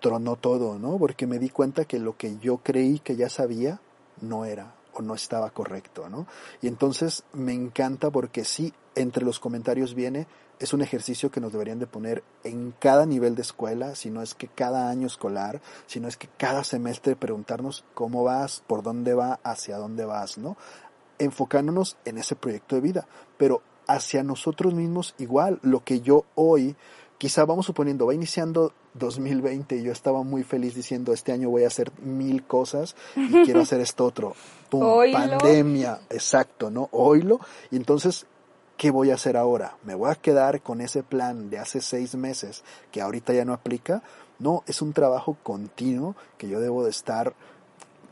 tronó 0.00 0.36
todo, 0.36 0.78
¿no? 0.78 0.98
Porque 0.98 1.26
me 1.26 1.38
di 1.38 1.48
cuenta 1.48 1.84
que 1.84 1.98
lo 1.98 2.16
que 2.16 2.38
yo 2.38 2.58
creí 2.58 2.98
que 2.98 3.16
ya 3.16 3.28
sabía 3.28 3.80
no 4.20 4.44
era 4.44 4.74
o 4.92 5.02
no 5.02 5.14
estaba 5.14 5.50
correcto, 5.50 6.08
¿no? 6.08 6.26
Y 6.62 6.68
entonces 6.68 7.24
me 7.32 7.52
encanta 7.52 8.10
porque 8.10 8.44
sí, 8.44 8.72
entre 8.94 9.24
los 9.24 9.38
comentarios 9.38 9.94
viene, 9.94 10.26
es 10.58 10.72
un 10.72 10.82
ejercicio 10.82 11.30
que 11.30 11.40
nos 11.40 11.52
deberían 11.52 11.78
de 11.78 11.86
poner 11.86 12.22
en 12.44 12.72
cada 12.78 13.06
nivel 13.06 13.34
de 13.34 13.42
escuela, 13.42 13.94
si 13.94 14.10
no 14.10 14.22
es 14.22 14.34
que 14.34 14.48
cada 14.48 14.88
año 14.88 15.06
escolar, 15.06 15.60
si 15.86 16.00
no 16.00 16.08
es 16.08 16.16
que 16.16 16.28
cada 16.38 16.64
semestre 16.64 17.16
preguntarnos 17.16 17.84
cómo 17.94 18.24
vas, 18.24 18.62
por 18.66 18.82
dónde 18.82 19.14
va, 19.14 19.38
hacia 19.42 19.76
dónde 19.76 20.04
vas, 20.04 20.38
¿no? 20.38 20.56
Enfocándonos 21.18 21.96
en 22.04 22.18
ese 22.18 22.36
proyecto 22.36 22.74
de 22.74 22.80
vida, 22.80 23.06
pero 23.36 23.62
hacia 23.86 24.22
nosotros 24.22 24.74
mismos 24.74 25.14
igual, 25.18 25.58
lo 25.62 25.84
que 25.84 26.00
yo 26.00 26.24
hoy 26.34 26.76
quizá 27.18 27.44
vamos 27.44 27.66
suponiendo, 27.66 28.06
va 28.06 28.14
iniciando 28.14 28.72
2020 28.94 29.76
y 29.76 29.82
yo 29.82 29.92
estaba 29.92 30.22
muy 30.22 30.42
feliz 30.42 30.74
diciendo, 30.74 31.12
este 31.12 31.32
año 31.32 31.50
voy 31.50 31.64
a 31.64 31.68
hacer 31.68 31.92
mil 32.00 32.44
cosas 32.44 32.96
y 33.14 33.44
quiero 33.44 33.60
hacer 33.62 33.80
esto 33.80 34.04
otro. 34.04 34.34
Pum, 34.70 35.12
pandemia, 35.12 36.00
exacto, 36.10 36.70
¿no? 36.70 36.88
Oilo. 36.92 37.40
Y 37.70 37.76
entonces, 37.76 38.26
¿qué 38.76 38.90
voy 38.90 39.10
a 39.10 39.14
hacer 39.14 39.36
ahora? 39.36 39.76
¿Me 39.84 39.94
voy 39.94 40.10
a 40.10 40.14
quedar 40.14 40.62
con 40.62 40.80
ese 40.80 41.02
plan 41.02 41.50
de 41.50 41.58
hace 41.58 41.80
seis 41.80 42.14
meses 42.14 42.62
que 42.92 43.00
ahorita 43.00 43.32
ya 43.32 43.44
no 43.44 43.52
aplica? 43.52 44.02
No, 44.38 44.62
es 44.66 44.82
un 44.82 44.92
trabajo 44.92 45.36
continuo 45.42 46.14
que 46.38 46.48
yo 46.48 46.60
debo 46.60 46.84
de 46.84 46.90
estar 46.90 47.34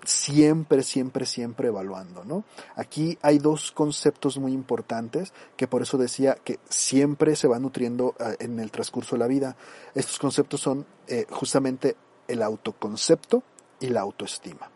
siempre, 0.05 0.83
siempre, 0.83 1.27
siempre 1.27 1.69
evaluando, 1.69 2.25
¿no? 2.25 2.45
Aquí 2.77 3.19
hay 3.23 3.39
dos 3.39 3.73
conceptos 3.73 4.39
muy 4.39 4.53
importantes 4.53 5.33
que 5.57 5.67
por 5.67 5.83
eso 5.83 5.99
decía 5.99 6.37
que 6.45 6.59
siempre 6.69 7.37
se 7.37 7.49
va 7.49 7.59
nutriendo 7.59 8.15
eh, 8.19 8.37
en 8.41 8.61
el 8.61 8.71
transcurso 8.71 9.17
de 9.17 9.21
la 9.21 9.27
vida. 9.27 9.57
Estos 9.95 10.19
conceptos 10.19 10.61
son 10.61 10.87
eh, 11.09 11.27
justamente 11.31 11.97
el 12.29 12.43
autoconcepto 12.43 13.43
y 13.81 13.89
la 13.89 14.01
autoestima. 14.01 14.71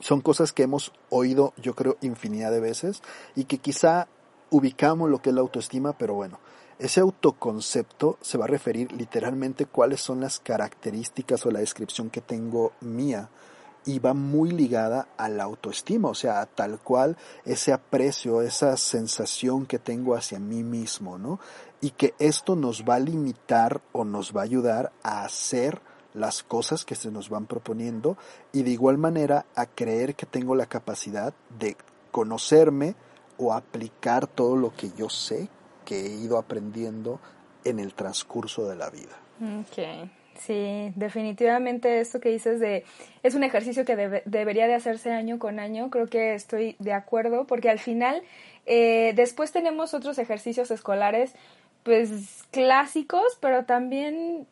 Son 0.00 0.20
cosas 0.20 0.52
que 0.52 0.62
hemos 0.62 0.92
oído, 1.10 1.52
yo 1.56 1.74
creo, 1.74 1.96
infinidad 2.00 2.52
de 2.52 2.60
veces 2.60 3.02
y 3.34 3.44
que 3.44 3.58
quizá 3.58 4.06
ubicamos 4.50 5.10
lo 5.10 5.20
que 5.20 5.30
es 5.30 5.34
la 5.34 5.40
autoestima, 5.40 5.92
pero 5.92 6.14
bueno, 6.14 6.38
ese 6.78 7.00
autoconcepto 7.00 8.18
se 8.20 8.38
va 8.38 8.44
a 8.44 8.48
referir 8.48 8.92
literalmente 8.92 9.66
cuáles 9.66 10.00
son 10.00 10.20
las 10.20 10.38
características 10.38 11.44
o 11.44 11.50
la 11.50 11.60
descripción 11.60 12.08
que 12.08 12.20
tengo 12.20 12.72
mía 12.80 13.30
y 13.84 13.98
va 13.98 14.12
muy 14.12 14.50
ligada 14.50 15.08
a 15.16 15.28
la 15.28 15.44
autoestima, 15.44 16.08
o 16.08 16.14
sea, 16.14 16.40
a 16.40 16.46
tal 16.46 16.78
cual 16.78 17.16
ese 17.44 17.72
aprecio, 17.72 18.42
esa 18.42 18.76
sensación 18.76 19.66
que 19.66 19.78
tengo 19.78 20.14
hacia 20.14 20.38
mí 20.38 20.62
mismo, 20.62 21.18
¿no? 21.18 21.40
Y 21.80 21.90
que 21.90 22.14
esto 22.18 22.54
nos 22.54 22.84
va 22.84 22.96
a 22.96 23.00
limitar 23.00 23.80
o 23.92 24.04
nos 24.04 24.36
va 24.36 24.42
a 24.42 24.44
ayudar 24.44 24.92
a 25.02 25.24
hacer 25.24 25.80
las 26.12 26.42
cosas 26.42 26.84
que 26.84 26.96
se 26.96 27.10
nos 27.10 27.30
van 27.30 27.46
proponiendo 27.46 28.16
y 28.52 28.62
de 28.62 28.70
igual 28.70 28.98
manera 28.98 29.46
a 29.54 29.66
creer 29.66 30.14
que 30.14 30.26
tengo 30.26 30.54
la 30.54 30.66
capacidad 30.66 31.32
de 31.58 31.76
conocerme 32.10 32.94
o 33.38 33.52
aplicar 33.52 34.26
todo 34.26 34.56
lo 34.56 34.74
que 34.74 34.90
yo 34.96 35.08
sé 35.08 35.48
que 35.84 36.06
he 36.06 36.14
ido 36.14 36.38
aprendiendo 36.38 37.20
en 37.64 37.78
el 37.78 37.94
transcurso 37.94 38.68
de 38.68 38.76
la 38.76 38.90
vida. 38.90 39.16
Okay. 39.70 40.10
Sí, 40.38 40.92
definitivamente 40.94 42.00
esto 42.00 42.20
que 42.20 42.28
dices 42.28 42.60
de 42.60 42.84
es 43.22 43.34
un 43.34 43.42
ejercicio 43.42 43.84
que 43.84 44.22
debería 44.24 44.68
de 44.68 44.74
hacerse 44.74 45.10
año 45.10 45.38
con 45.38 45.58
año, 45.58 45.90
creo 45.90 46.06
que 46.06 46.34
estoy 46.34 46.76
de 46.78 46.92
acuerdo, 46.92 47.46
porque 47.46 47.70
al 47.70 47.80
final 47.80 48.22
eh, 48.66 49.12
después 49.16 49.50
tenemos 49.50 49.94
otros 49.94 50.18
ejercicios 50.18 50.70
escolares, 50.70 51.34
pues 51.82 52.44
clásicos, 52.52 53.36
pero 53.40 53.64
también 53.64 54.46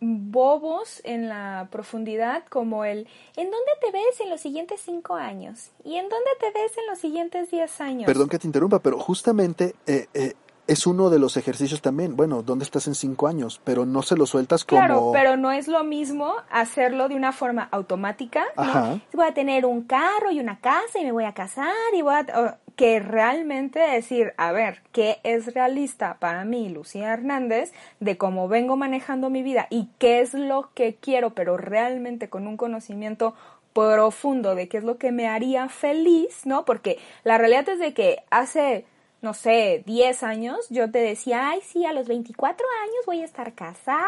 bobos 0.00 1.00
en 1.04 1.28
la 1.28 1.68
profundidad, 1.70 2.44
como 2.48 2.84
el 2.84 3.08
¿en 3.36 3.50
dónde 3.50 3.72
te 3.80 3.90
ves 3.90 4.20
en 4.20 4.30
los 4.30 4.40
siguientes 4.40 4.80
cinco 4.80 5.14
años? 5.14 5.70
¿Y 5.84 5.96
en 5.96 6.08
dónde 6.08 6.30
te 6.38 6.50
ves 6.52 6.76
en 6.78 6.86
los 6.86 6.98
siguientes 6.98 7.50
diez 7.50 7.80
años? 7.80 8.06
Perdón 8.06 8.28
que 8.28 8.38
te 8.38 8.46
interrumpa, 8.46 8.78
pero 8.78 8.98
justamente 8.98 9.74
eh, 9.86 10.06
eh, 10.14 10.34
es 10.68 10.86
uno 10.86 11.10
de 11.10 11.18
los 11.18 11.36
ejercicios 11.36 11.80
también. 11.80 12.14
Bueno, 12.14 12.42
¿dónde 12.42 12.64
estás 12.64 12.86
en 12.86 12.94
cinco 12.94 13.26
años? 13.26 13.60
Pero 13.64 13.86
no 13.86 14.02
se 14.02 14.16
lo 14.16 14.26
sueltas 14.26 14.64
como... 14.64 14.80
Claro, 14.80 15.10
pero 15.12 15.36
no 15.36 15.50
es 15.50 15.66
lo 15.66 15.82
mismo 15.82 16.34
hacerlo 16.50 17.08
de 17.08 17.16
una 17.16 17.32
forma 17.32 17.68
automática. 17.72 18.44
Ajá. 18.54 19.00
Voy 19.14 19.26
a 19.26 19.34
tener 19.34 19.64
un 19.64 19.82
carro 19.84 20.30
y 20.30 20.40
una 20.40 20.60
casa 20.60 20.98
y 21.00 21.04
me 21.04 21.12
voy 21.12 21.24
a 21.24 21.32
casar 21.32 21.72
y 21.94 22.02
voy 22.02 22.14
a... 22.14 22.58
Que 22.78 23.00
realmente 23.00 23.80
decir, 23.80 24.34
a 24.36 24.52
ver, 24.52 24.82
¿qué 24.92 25.18
es 25.24 25.52
realista 25.52 26.18
para 26.20 26.44
mí, 26.44 26.68
Lucía 26.68 27.12
Hernández, 27.12 27.72
de 27.98 28.16
cómo 28.16 28.46
vengo 28.46 28.76
manejando 28.76 29.30
mi 29.30 29.42
vida 29.42 29.66
y 29.68 29.88
qué 29.98 30.20
es 30.20 30.32
lo 30.32 30.70
que 30.74 30.94
quiero, 30.94 31.30
pero 31.30 31.56
realmente 31.56 32.28
con 32.28 32.46
un 32.46 32.56
conocimiento 32.56 33.34
profundo 33.72 34.54
de 34.54 34.68
qué 34.68 34.78
es 34.78 34.84
lo 34.84 34.96
que 34.96 35.10
me 35.10 35.26
haría 35.26 35.68
feliz, 35.68 36.46
¿no? 36.46 36.64
Porque 36.64 36.98
la 37.24 37.36
realidad 37.36 37.68
es 37.68 37.80
de 37.80 37.94
que 37.94 38.22
hace 38.30 38.86
no 39.20 39.34
sé, 39.34 39.82
10 39.84 40.22
años, 40.22 40.66
yo 40.70 40.88
te 40.92 41.00
decía, 41.00 41.50
ay, 41.50 41.60
sí, 41.66 41.84
a 41.84 41.92
los 41.92 42.06
24 42.06 42.64
años 42.84 43.04
voy 43.04 43.20
a 43.20 43.24
estar 43.24 43.52
casada 43.52 44.04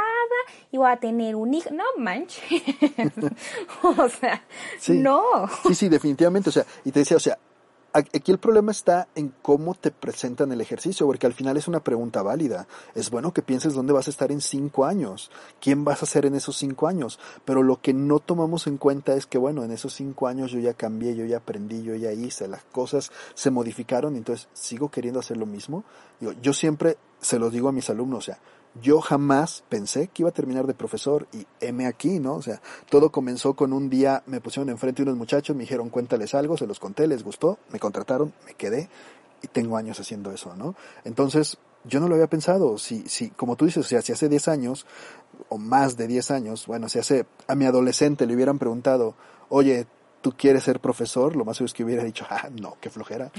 y 0.70 0.76
voy 0.76 0.88
a 0.88 0.98
tener 0.98 1.34
un 1.34 1.52
hijo. 1.52 1.70
No 1.72 1.82
manches. 1.98 2.40
o 3.82 4.08
sea, 4.08 4.44
no. 4.86 5.48
Sí, 5.66 5.74
sí, 5.74 5.88
definitivamente. 5.88 6.50
O 6.50 6.52
sea, 6.52 6.64
y 6.84 6.92
te 6.92 7.00
decía, 7.00 7.16
o 7.16 7.20
sea, 7.20 7.36
Aquí 7.92 8.30
el 8.30 8.38
problema 8.38 8.70
está 8.70 9.08
en 9.16 9.34
cómo 9.42 9.74
te 9.74 9.90
presentan 9.90 10.52
el 10.52 10.60
ejercicio, 10.60 11.06
porque 11.06 11.26
al 11.26 11.32
final 11.32 11.56
es 11.56 11.66
una 11.66 11.80
pregunta 11.80 12.22
válida. 12.22 12.68
Es 12.94 13.10
bueno 13.10 13.32
que 13.32 13.42
pienses 13.42 13.74
dónde 13.74 13.92
vas 13.92 14.06
a 14.06 14.10
estar 14.10 14.30
en 14.30 14.40
cinco 14.40 14.84
años, 14.84 15.30
quién 15.60 15.84
vas 15.84 16.02
a 16.04 16.06
ser 16.06 16.24
en 16.24 16.36
esos 16.36 16.56
cinco 16.56 16.86
años, 16.86 17.18
pero 17.44 17.64
lo 17.64 17.80
que 17.80 17.92
no 17.92 18.20
tomamos 18.20 18.68
en 18.68 18.76
cuenta 18.76 19.14
es 19.14 19.26
que, 19.26 19.38
bueno, 19.38 19.64
en 19.64 19.72
esos 19.72 19.92
cinco 19.92 20.28
años 20.28 20.52
yo 20.52 20.60
ya 20.60 20.74
cambié, 20.74 21.16
yo 21.16 21.24
ya 21.24 21.38
aprendí, 21.38 21.82
yo 21.82 21.96
ya 21.96 22.12
hice, 22.12 22.46
las 22.46 22.62
cosas 22.62 23.10
se 23.34 23.50
modificaron, 23.50 24.14
entonces 24.14 24.48
sigo 24.52 24.88
queriendo 24.88 25.18
hacer 25.18 25.36
lo 25.36 25.46
mismo. 25.46 25.82
Yo, 26.20 26.32
yo 26.40 26.52
siempre 26.52 26.96
se 27.20 27.40
lo 27.40 27.50
digo 27.50 27.68
a 27.68 27.72
mis 27.72 27.90
alumnos, 27.90 28.18
o 28.18 28.22
sea, 28.22 28.38
yo 28.80 29.00
jamás 29.00 29.64
pensé 29.68 30.08
que 30.08 30.22
iba 30.22 30.30
a 30.30 30.34
terminar 30.34 30.66
de 30.66 30.74
profesor 30.74 31.26
y 31.32 31.46
heme 31.60 31.86
aquí, 31.86 32.20
¿no? 32.20 32.34
O 32.34 32.42
sea, 32.42 32.60
todo 32.88 33.10
comenzó 33.10 33.54
con 33.54 33.72
un 33.72 33.90
día, 33.90 34.22
me 34.26 34.40
pusieron 34.40 34.68
enfrente 34.70 35.02
unos 35.02 35.16
muchachos, 35.16 35.56
me 35.56 35.62
dijeron 35.62 35.90
cuéntales 35.90 36.34
algo, 36.34 36.56
se 36.56 36.66
los 36.66 36.78
conté, 36.78 37.06
les 37.06 37.24
gustó, 37.24 37.58
me 37.72 37.80
contrataron, 37.80 38.32
me 38.46 38.54
quedé 38.54 38.88
y 39.42 39.48
tengo 39.48 39.76
años 39.76 39.98
haciendo 39.98 40.30
eso, 40.30 40.54
¿no? 40.54 40.76
Entonces, 41.04 41.58
yo 41.84 41.98
no 41.98 42.08
lo 42.08 42.14
había 42.14 42.28
pensado, 42.28 42.76
si, 42.78 43.08
si, 43.08 43.30
como 43.30 43.56
tú 43.56 43.64
dices, 43.64 43.86
o 43.86 43.88
sea, 43.88 44.02
si 44.02 44.12
hace 44.12 44.28
10 44.28 44.48
años 44.48 44.86
o 45.48 45.58
más 45.58 45.96
de 45.96 46.06
10 46.06 46.30
años, 46.30 46.66
bueno, 46.66 46.88
si 46.88 46.98
hace 46.98 47.26
a 47.48 47.54
mi 47.54 47.64
adolescente 47.64 48.26
le 48.26 48.34
hubieran 48.34 48.58
preguntado, 48.58 49.14
oye, 49.48 49.86
tú 50.20 50.32
quieres 50.36 50.64
ser 50.64 50.80
profesor, 50.80 51.36
lo 51.36 51.44
más 51.44 51.56
seguro 51.56 51.66
es 51.66 51.74
que 51.74 51.84
hubiera 51.84 52.04
dicho, 52.04 52.26
ah, 52.30 52.48
no, 52.50 52.76
qué 52.80 52.90
flojera. 52.90 53.30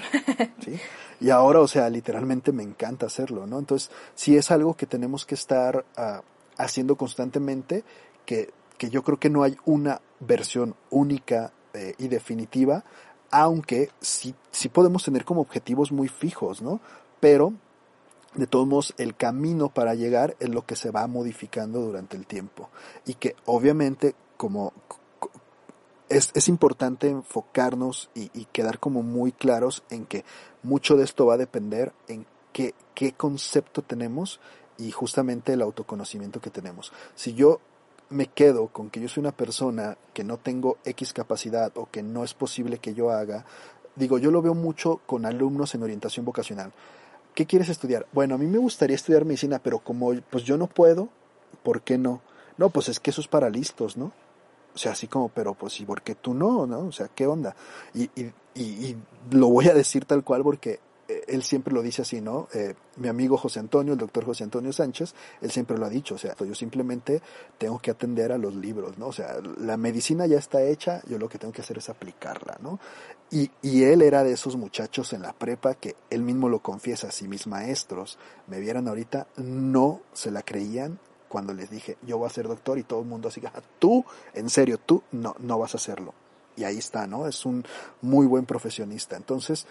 ¿Sí? 0.64 0.80
Y 1.20 1.30
ahora, 1.30 1.60
o 1.60 1.68
sea, 1.68 1.90
literalmente 1.90 2.52
me 2.52 2.64
encanta 2.64 3.06
hacerlo, 3.06 3.46
¿no? 3.48 3.60
Entonces, 3.60 3.92
sí 4.16 4.38
es 4.38 4.52
algo 4.52 4.76
que 4.76 4.88
tenemos 4.88 5.26
que 5.26 5.36
estar 5.36 5.86
uh, 5.98 6.22
haciendo 6.58 6.96
constantemente, 6.96 7.84
que, 8.26 8.52
que 8.78 8.90
yo 8.90 9.04
creo 9.04 9.20
que 9.20 9.30
no 9.30 9.44
hay 9.44 9.58
una 9.66 10.02
versión 10.20 10.76
única 10.90 11.54
eh, 11.74 11.96
y 11.98 12.08
definitiva, 12.08 12.84
aunque 13.30 13.90
sí, 14.02 14.36
sí 14.52 14.70
podemos 14.70 15.04
tener 15.04 15.24
como 15.24 15.42
objetivos 15.42 15.92
muy 15.92 16.08
fijos, 16.08 16.62
¿no? 16.62 16.82
Pero 17.20 17.54
de 18.36 18.48
todos 18.48 18.68
modos, 18.68 18.94
el 18.98 19.16
camino 19.16 19.70
para 19.70 19.94
llegar 19.94 20.36
es 20.40 20.50
lo 20.50 20.66
que 20.66 20.76
se 20.76 20.92
va 20.92 21.06
modificando 21.08 21.82
durante 21.82 22.16
el 22.16 22.26
tiempo. 22.26 22.70
Y 23.06 23.16
que 23.16 23.36
obviamente, 23.46 24.16
como, 24.38 24.74
es, 26.12 26.32
es 26.34 26.48
importante 26.50 27.10
enfocarnos 27.10 28.10
y, 28.14 28.30
y, 28.34 28.46
quedar 28.46 28.80
como 28.80 29.02
muy 29.02 29.32
claros 29.32 29.84
en 29.90 30.06
que 30.06 30.26
mucho 30.62 30.98
de 30.98 31.06
esto 31.06 31.26
va 31.26 31.36
a 31.36 31.38
depender 31.38 31.94
en 32.08 32.26
qué, 32.52 32.76
qué 32.94 33.14
concepto 33.14 33.82
tenemos 33.82 34.40
y 34.78 34.92
justamente 34.92 35.54
el 35.54 35.62
autoconocimiento 35.62 36.42
que 36.42 36.50
tenemos. 36.50 36.92
Si 37.16 37.34
yo 37.34 37.62
me 38.10 38.28
quedo 38.28 38.68
con 38.68 38.90
que 38.90 39.00
yo 39.00 39.08
soy 39.08 39.22
una 39.22 39.32
persona 39.32 39.98
que 40.14 40.26
no 40.26 40.38
tengo 40.38 40.78
X 40.84 41.14
capacidad 41.14 41.72
o 41.78 41.90
que 41.90 42.04
no 42.04 42.26
es 42.26 42.34
posible 42.34 42.80
que 42.80 42.94
yo 42.94 43.12
haga, 43.12 43.46
digo, 43.96 44.18
yo 44.18 44.32
lo 44.32 44.42
veo 44.42 44.54
mucho 44.54 45.00
con 45.06 45.26
alumnos 45.26 45.74
en 45.76 45.84
orientación 45.84 46.26
vocacional. 46.26 46.74
¿Qué 47.34 47.46
quieres 47.46 47.70
estudiar? 47.70 48.06
Bueno, 48.12 48.36
a 48.36 48.38
mí 48.38 48.48
me 48.48 48.58
gustaría 48.58 48.96
estudiar 48.96 49.24
medicina, 49.24 49.60
pero 49.60 49.80
como 49.80 50.12
pues 50.30 50.44
yo 50.44 50.58
no 50.58 50.68
puedo, 50.68 51.08
¿por 51.64 51.82
qué 51.82 51.98
no? 51.98 52.22
No, 52.58 52.70
pues 52.70 52.90
es 52.90 53.00
que 53.00 53.12
eso 53.12 53.22
es 53.22 53.30
para 53.30 53.50
listos, 53.50 53.96
¿no? 53.96 54.12
O 54.74 54.78
sea, 54.78 54.94
así 54.94 55.08
como, 55.08 55.30
pero 55.30 55.54
pues, 55.54 55.80
¿y 55.80 55.86
por 55.86 56.02
qué 56.02 56.16
tú 56.16 56.34
no? 56.34 56.66
¿No? 56.66 56.88
O 56.88 56.92
sea, 56.92 57.10
¿qué 57.10 57.28
onda? 57.28 57.56
Y, 57.94 58.10
y, 58.16 58.32
y, 58.56 58.98
lo 59.32 59.48
voy 59.48 59.68
a 59.68 59.74
decir 59.74 60.06
tal 60.06 60.24
cual 60.24 60.44
porque 60.44 60.80
eh, 61.08 61.24
él 61.28 61.44
siempre 61.44 61.74
lo 61.74 61.82
dice 61.82 62.02
así, 62.02 62.22
¿no? 62.22 62.48
Eh, 62.54 62.74
mi 62.98 63.08
amigo 63.08 63.38
José 63.38 63.60
Antonio, 63.60 63.94
el 63.94 64.00
doctor 64.00 64.26
José 64.26 64.44
Antonio 64.44 64.72
Sánchez, 64.72 65.14
él 65.42 65.52
siempre 65.52 65.78
lo 65.78 65.86
ha 65.86 65.90
dicho, 65.90 66.16
o 66.16 66.18
sea, 66.18 66.36
yo 66.38 66.56
simplemente 66.56 67.22
tengo 67.58 67.80
que 67.80 67.92
atender 67.92 68.32
a 68.32 68.38
los 68.38 68.56
libros, 68.56 68.98
¿no? 68.98 69.08
O 69.08 69.14
sea, 69.14 69.36
la 69.58 69.78
medicina 69.78 70.26
ya 70.26 70.38
está 70.38 70.64
hecha, 70.64 71.02
yo 71.08 71.18
lo 71.18 71.30
que 71.30 71.38
tengo 71.38 71.54
que 71.54 71.62
hacer 71.62 71.78
es 71.78 71.90
aplicarla, 71.90 72.58
¿no? 72.62 72.80
Y, 73.30 73.52
y 73.62 73.84
él 73.84 74.02
era 74.02 74.24
de 74.24 74.34
esos 74.34 74.56
muchachos 74.58 75.14
en 75.14 75.22
la 75.22 75.34
prepa 75.34 75.76
que 75.76 75.96
él 76.10 76.24
mismo 76.24 76.50
lo 76.50 76.60
confiesa, 76.60 77.12
si 77.12 77.28
mis 77.28 77.48
maestros 77.48 78.18
me 78.48 78.60
vieran 78.60 78.88
ahorita, 78.88 79.28
no 79.38 80.02
se 80.14 80.32
la 80.32 80.44
creían 80.44 81.00
cuando 81.32 81.54
les 81.54 81.70
dije, 81.70 81.98
yo 82.02 82.18
voy 82.18 82.28
a 82.28 82.30
ser 82.30 82.50
doctor 82.50 82.78
y 82.78 82.84
todo 82.84 83.00
el 83.00 83.08
mundo 83.08 83.30
así, 83.30 83.42
ah, 83.46 83.62
tú, 83.80 84.04
en 84.34 84.50
serio, 84.50 84.78
tú 84.78 85.02
no, 85.14 85.34
no 85.40 85.58
vas 85.58 85.74
a 85.74 85.78
hacerlo. 85.78 86.14
Y 86.58 86.66
ahí 86.66 86.78
está, 86.78 87.08
¿no? 87.08 87.26
Es 87.26 87.46
un 87.46 87.64
muy 88.02 88.28
buen 88.28 88.46
profesionista. 88.46 89.16
Entonces, 89.16 89.66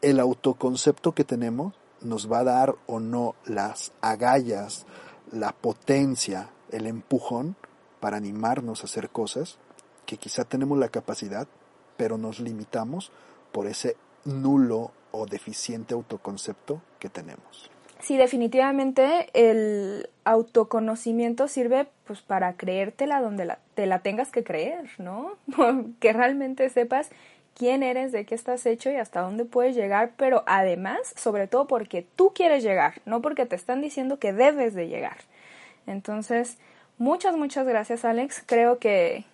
el 0.00 0.20
autoconcepto 0.20 1.12
que 1.12 1.24
tenemos 1.24 1.74
nos 2.00 2.30
va 2.30 2.38
a 2.38 2.44
dar 2.44 2.76
o 2.86 3.00
no 3.00 3.34
las 3.44 3.90
agallas, 4.00 4.86
la 5.32 5.52
potencia, 5.52 6.50
el 6.70 6.86
empujón 6.86 7.56
para 7.98 8.16
animarnos 8.16 8.82
a 8.82 8.86
hacer 8.86 9.10
cosas 9.10 9.58
que 10.06 10.18
quizá 10.18 10.44
tenemos 10.44 10.78
la 10.78 10.88
capacidad, 10.88 11.48
pero 11.96 12.16
nos 12.16 12.38
limitamos 12.38 13.10
por 13.50 13.66
ese 13.66 13.96
nulo 14.24 14.92
o 15.10 15.26
deficiente 15.26 15.94
autoconcepto 15.94 16.80
que 17.00 17.08
tenemos. 17.08 17.70
Sí, 18.02 18.16
definitivamente 18.16 19.28
el 19.32 20.10
autoconocimiento 20.24 21.46
sirve 21.46 21.86
pues 22.04 22.20
para 22.20 22.54
creértela 22.54 23.20
donde 23.20 23.44
la, 23.44 23.58
te 23.74 23.86
la 23.86 24.00
tengas 24.00 24.32
que 24.32 24.42
creer, 24.42 24.90
¿no? 24.98 25.36
que 26.00 26.12
realmente 26.12 26.68
sepas 26.68 27.10
quién 27.56 27.84
eres, 27.84 28.10
de 28.10 28.24
qué 28.24 28.34
estás 28.34 28.66
hecho 28.66 28.90
y 28.90 28.96
hasta 28.96 29.20
dónde 29.20 29.44
puedes 29.44 29.76
llegar, 29.76 30.12
pero 30.16 30.42
además, 30.46 31.14
sobre 31.16 31.46
todo 31.46 31.68
porque 31.68 32.04
tú 32.16 32.32
quieres 32.34 32.64
llegar, 32.64 33.00
no 33.04 33.22
porque 33.22 33.46
te 33.46 33.54
están 33.54 33.80
diciendo 33.80 34.18
que 34.18 34.32
debes 34.32 34.74
de 34.74 34.88
llegar. 34.88 35.18
Entonces, 35.86 36.58
muchas, 36.98 37.36
muchas 37.36 37.66
gracias 37.68 38.04
Alex. 38.04 38.42
Creo 38.44 38.80
que 38.80 39.24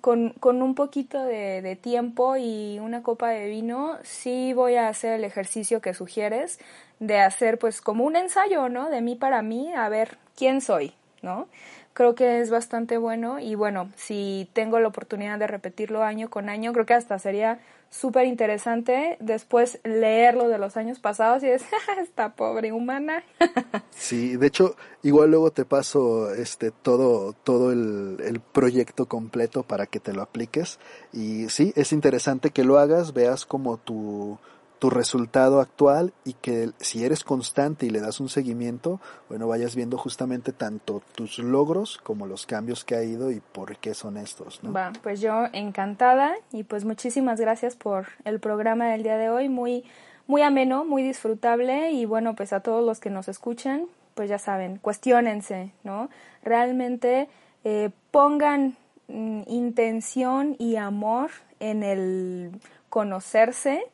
con, 0.00 0.30
con 0.40 0.62
un 0.62 0.74
poquito 0.74 1.22
de, 1.24 1.62
de, 1.62 1.76
tiempo 1.76 2.36
y 2.36 2.78
una 2.78 3.02
copa 3.02 3.30
de 3.30 3.48
vino, 3.48 3.96
sí 4.02 4.52
voy 4.52 4.74
a 4.76 4.88
hacer 4.88 5.14
el 5.14 5.24
ejercicio 5.24 5.80
que 5.80 5.94
sugieres 5.94 6.58
de 7.00 7.20
hacer 7.20 7.58
pues 7.58 7.80
como 7.80 8.04
un 8.04 8.16
ensayo, 8.16 8.68
¿no? 8.68 8.90
De 8.90 9.00
mí 9.00 9.14
para 9.14 9.42
mí, 9.42 9.72
a 9.74 9.88
ver 9.88 10.18
quién 10.36 10.60
soy, 10.60 10.92
¿no? 11.22 11.48
Creo 11.94 12.14
que 12.14 12.40
es 12.40 12.50
bastante 12.50 12.98
bueno 12.98 13.38
y 13.38 13.54
bueno, 13.54 13.90
si 13.96 14.50
tengo 14.52 14.78
la 14.80 14.88
oportunidad 14.88 15.38
de 15.38 15.46
repetirlo 15.46 16.02
año 16.02 16.28
con 16.28 16.48
año, 16.48 16.72
creo 16.72 16.84
que 16.84 16.94
hasta 16.94 17.18
sería 17.18 17.60
súper 17.88 18.26
interesante 18.26 19.16
después 19.20 19.78
leerlo 19.84 20.48
de 20.48 20.58
los 20.58 20.76
años 20.76 20.98
pasados 20.98 21.44
y 21.44 21.46
decir, 21.46 21.68
esta 22.02 22.34
pobre 22.34 22.72
humana. 22.72 23.22
sí, 23.90 24.36
de 24.36 24.48
hecho, 24.48 24.74
igual 25.04 25.30
luego 25.30 25.52
te 25.52 25.64
paso 25.64 26.34
este 26.34 26.72
todo, 26.72 27.32
todo 27.32 27.70
el, 27.70 28.16
el 28.24 28.40
proyecto 28.40 29.06
completo 29.06 29.62
para 29.62 29.86
que 29.86 30.00
te 30.00 30.12
lo 30.12 30.22
apliques 30.22 30.80
y 31.12 31.48
sí, 31.48 31.72
es 31.76 31.92
interesante 31.92 32.50
que 32.50 32.64
lo 32.64 32.78
hagas, 32.78 33.14
veas 33.14 33.46
como 33.46 33.76
tu 33.76 34.38
tu 34.84 34.90
resultado 34.90 35.62
actual 35.62 36.12
y 36.26 36.34
que 36.34 36.68
si 36.78 37.06
eres 37.06 37.24
constante 37.24 37.86
y 37.86 37.88
le 37.88 38.00
das 38.00 38.20
un 38.20 38.28
seguimiento, 38.28 39.00
bueno, 39.30 39.48
vayas 39.48 39.74
viendo 39.74 39.96
justamente 39.96 40.52
tanto 40.52 41.00
tus 41.14 41.38
logros 41.38 41.96
como 42.02 42.26
los 42.26 42.44
cambios 42.44 42.84
que 42.84 42.94
ha 42.94 43.02
ido 43.02 43.30
y 43.30 43.40
por 43.40 43.78
qué 43.78 43.94
son 43.94 44.18
estos. 44.18 44.62
¿no? 44.62 44.74
Va, 44.74 44.92
pues 45.02 45.22
yo 45.22 45.46
encantada 45.54 46.34
y 46.52 46.64
pues 46.64 46.84
muchísimas 46.84 47.40
gracias 47.40 47.76
por 47.76 48.08
el 48.26 48.40
programa 48.40 48.90
del 48.90 49.04
día 49.04 49.16
de 49.16 49.30
hoy, 49.30 49.48
muy, 49.48 49.84
muy 50.26 50.42
ameno, 50.42 50.84
muy 50.84 51.02
disfrutable 51.02 51.92
y 51.92 52.04
bueno, 52.04 52.34
pues 52.34 52.52
a 52.52 52.60
todos 52.60 52.84
los 52.84 53.00
que 53.00 53.08
nos 53.08 53.28
escuchan, 53.28 53.86
pues 54.14 54.28
ya 54.28 54.38
saben, 54.38 54.76
cuestionense, 54.76 55.72
¿no? 55.82 56.10
Realmente 56.42 57.30
eh, 57.64 57.88
pongan 58.10 58.76
mm, 59.08 59.44
intención 59.46 60.56
y 60.58 60.76
amor 60.76 61.30
en 61.58 61.82
el 61.82 62.50
conocerse 62.90 63.86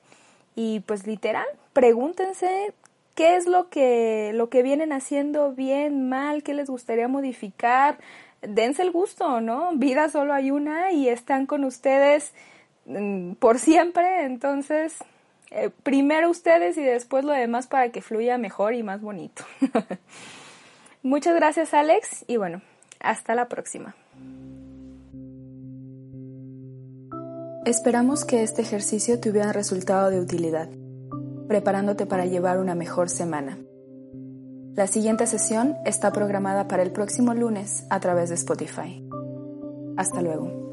y 0.62 0.80
pues 0.80 1.06
literal, 1.06 1.46
pregúntense 1.72 2.74
qué 3.14 3.36
es 3.36 3.46
lo 3.46 3.70
que, 3.70 4.32
lo 4.34 4.50
que 4.50 4.62
vienen 4.62 4.92
haciendo 4.92 5.52
bien, 5.52 6.10
mal, 6.10 6.42
qué 6.42 6.52
les 6.52 6.68
gustaría 6.68 7.08
modificar. 7.08 7.96
Dense 8.42 8.82
el 8.82 8.90
gusto, 8.90 9.40
¿no? 9.40 9.70
Vida 9.72 10.10
solo 10.10 10.34
hay 10.34 10.50
una 10.50 10.92
y 10.92 11.08
están 11.08 11.46
con 11.46 11.64
ustedes 11.64 12.34
mm, 12.84 13.36
por 13.36 13.58
siempre, 13.58 14.26
entonces 14.26 14.98
eh, 15.50 15.70
primero 15.82 16.28
ustedes 16.28 16.76
y 16.76 16.82
después 16.82 17.24
lo 17.24 17.32
demás 17.32 17.66
para 17.66 17.88
que 17.90 18.02
fluya 18.02 18.36
mejor 18.36 18.74
y 18.74 18.82
más 18.82 19.00
bonito. 19.00 19.44
Muchas 21.02 21.36
gracias 21.36 21.72
Alex 21.72 22.26
y 22.28 22.36
bueno, 22.36 22.60
hasta 23.00 23.34
la 23.34 23.48
próxima. 23.48 23.94
Esperamos 27.70 28.24
que 28.24 28.42
este 28.42 28.62
ejercicio 28.62 29.20
te 29.20 29.30
hubiera 29.30 29.52
resultado 29.52 30.10
de 30.10 30.18
utilidad, 30.18 30.68
preparándote 31.46 32.04
para 32.04 32.26
llevar 32.26 32.58
una 32.58 32.74
mejor 32.74 33.08
semana. 33.08 33.58
La 34.74 34.88
siguiente 34.88 35.24
sesión 35.28 35.76
está 35.84 36.10
programada 36.10 36.66
para 36.66 36.82
el 36.82 36.90
próximo 36.90 37.32
lunes 37.32 37.84
a 37.88 38.00
través 38.00 38.28
de 38.28 38.34
Spotify. 38.34 39.08
Hasta 39.96 40.20
luego. 40.20 40.69